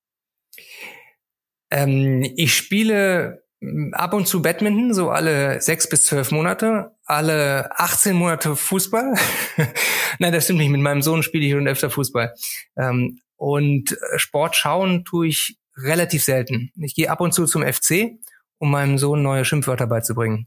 Ähm, 1.71 2.25
ich 2.37 2.55
spiele 2.55 3.45
mm, 3.61 3.93
ab 3.93 4.15
und 4.15 4.27
zu 4.27 4.43
Badminton, 4.43 4.95
so 4.95 5.11
alle 5.11 5.61
sechs 5.61 5.89
bis 5.89 6.07
zwölf 6.07 6.31
Monate, 6.31 6.97
alle 7.05 7.71
18 7.79 8.17
Monate 8.17 8.57
Fußball. 8.57 9.15
Nein, 10.19 10.33
das 10.33 10.45
stimmt 10.45 10.61
nicht. 10.61 10.71
Mit 10.71 10.81
meinem 10.81 11.03
Sohn 11.03 11.23
spiele 11.23 11.45
ich 11.45 11.53
schon 11.53 11.69
öfter 11.69 11.91
Fußball. 11.91 12.35
Ähm, 12.77 13.21
und 13.37 13.97
Sport 14.17 14.57
schauen 14.57 15.05
tue 15.05 15.29
ich 15.29 15.59
relativ 15.77 16.25
selten. 16.25 16.73
Ich 16.77 16.95
gehe 16.95 17.11
ab 17.11 17.21
und 17.21 17.33
zu 17.33 17.47
zum 17.47 17.63
FC 17.63 18.19
um 18.61 18.71
meinem 18.71 18.99
Sohn 18.99 19.23
neue 19.23 19.45
Schimpfwörter 19.45 19.87
beizubringen. 19.87 20.47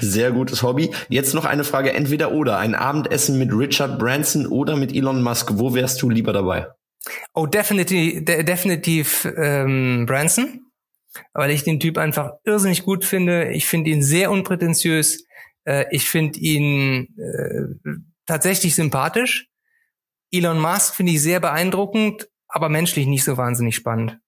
Sehr 0.00 0.30
gutes 0.32 0.62
Hobby. 0.62 0.90
Jetzt 1.08 1.34
noch 1.34 1.44
eine 1.44 1.64
Frage, 1.64 1.92
entweder 1.92 2.32
oder. 2.32 2.58
Ein 2.58 2.74
Abendessen 2.74 3.38
mit 3.38 3.52
Richard 3.52 3.98
Branson 3.98 4.46
oder 4.46 4.76
mit 4.76 4.94
Elon 4.94 5.22
Musk. 5.22 5.52
Wo 5.54 5.74
wärst 5.74 6.00
du 6.02 6.10
lieber 6.10 6.32
dabei? 6.32 6.68
Oh, 7.32 7.46
definitiv, 7.46 8.24
de 8.24 8.42
definitiv 8.42 9.26
ähm, 9.36 10.04
Branson, 10.06 10.66
weil 11.32 11.50
ich 11.50 11.64
den 11.64 11.80
Typ 11.80 11.96
einfach 11.96 12.32
irrsinnig 12.44 12.84
gut 12.84 13.04
finde. 13.04 13.50
Ich 13.52 13.66
finde 13.66 13.90
ihn 13.90 14.02
sehr 14.02 14.30
unprätentiös. 14.30 15.24
Äh, 15.64 15.86
ich 15.90 16.08
finde 16.10 16.38
ihn 16.38 17.08
äh, 17.16 17.90
tatsächlich 18.26 18.74
sympathisch. 18.74 19.48
Elon 20.30 20.60
Musk 20.60 20.94
finde 20.94 21.12
ich 21.12 21.22
sehr 21.22 21.40
beeindruckend, 21.40 22.28
aber 22.48 22.68
menschlich 22.68 23.06
nicht 23.06 23.24
so 23.24 23.38
wahnsinnig 23.38 23.74
spannend. 23.74 24.18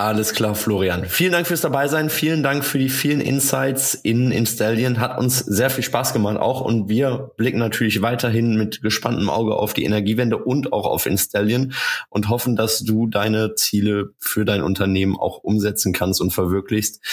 Alles 0.00 0.32
klar, 0.32 0.54
Florian. 0.54 1.04
Vielen 1.04 1.32
Dank 1.32 1.46
fürs 1.46 1.60
Dabeisein. 1.60 2.08
Vielen 2.08 2.42
Dank 2.42 2.64
für 2.64 2.78
die 2.78 2.88
vielen 2.88 3.20
Insights 3.20 3.92
in 3.92 4.30
Installion. 4.30 4.98
Hat 4.98 5.18
uns 5.18 5.40
sehr 5.40 5.68
viel 5.68 5.84
Spaß 5.84 6.14
gemacht 6.14 6.38
auch. 6.38 6.62
Und 6.62 6.88
wir 6.88 7.32
blicken 7.36 7.58
natürlich 7.58 8.00
weiterhin 8.00 8.56
mit 8.56 8.80
gespanntem 8.80 9.28
Auge 9.28 9.56
auf 9.56 9.74
die 9.74 9.84
Energiewende 9.84 10.38
und 10.38 10.72
auch 10.72 10.86
auf 10.86 11.04
Installion 11.04 11.74
und 12.08 12.30
hoffen, 12.30 12.56
dass 12.56 12.80
du 12.80 13.08
deine 13.08 13.56
Ziele 13.56 14.14
für 14.18 14.46
dein 14.46 14.62
Unternehmen 14.62 15.18
auch 15.18 15.44
umsetzen 15.44 15.92
kannst 15.92 16.22
und 16.22 16.30
verwirklichst. 16.30 17.04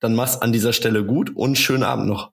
Dann 0.00 0.16
mach's 0.16 0.38
an 0.38 0.50
dieser 0.50 0.72
Stelle 0.72 1.04
gut 1.04 1.30
und 1.36 1.56
schönen 1.56 1.84
Abend 1.84 2.08
noch. 2.08 2.32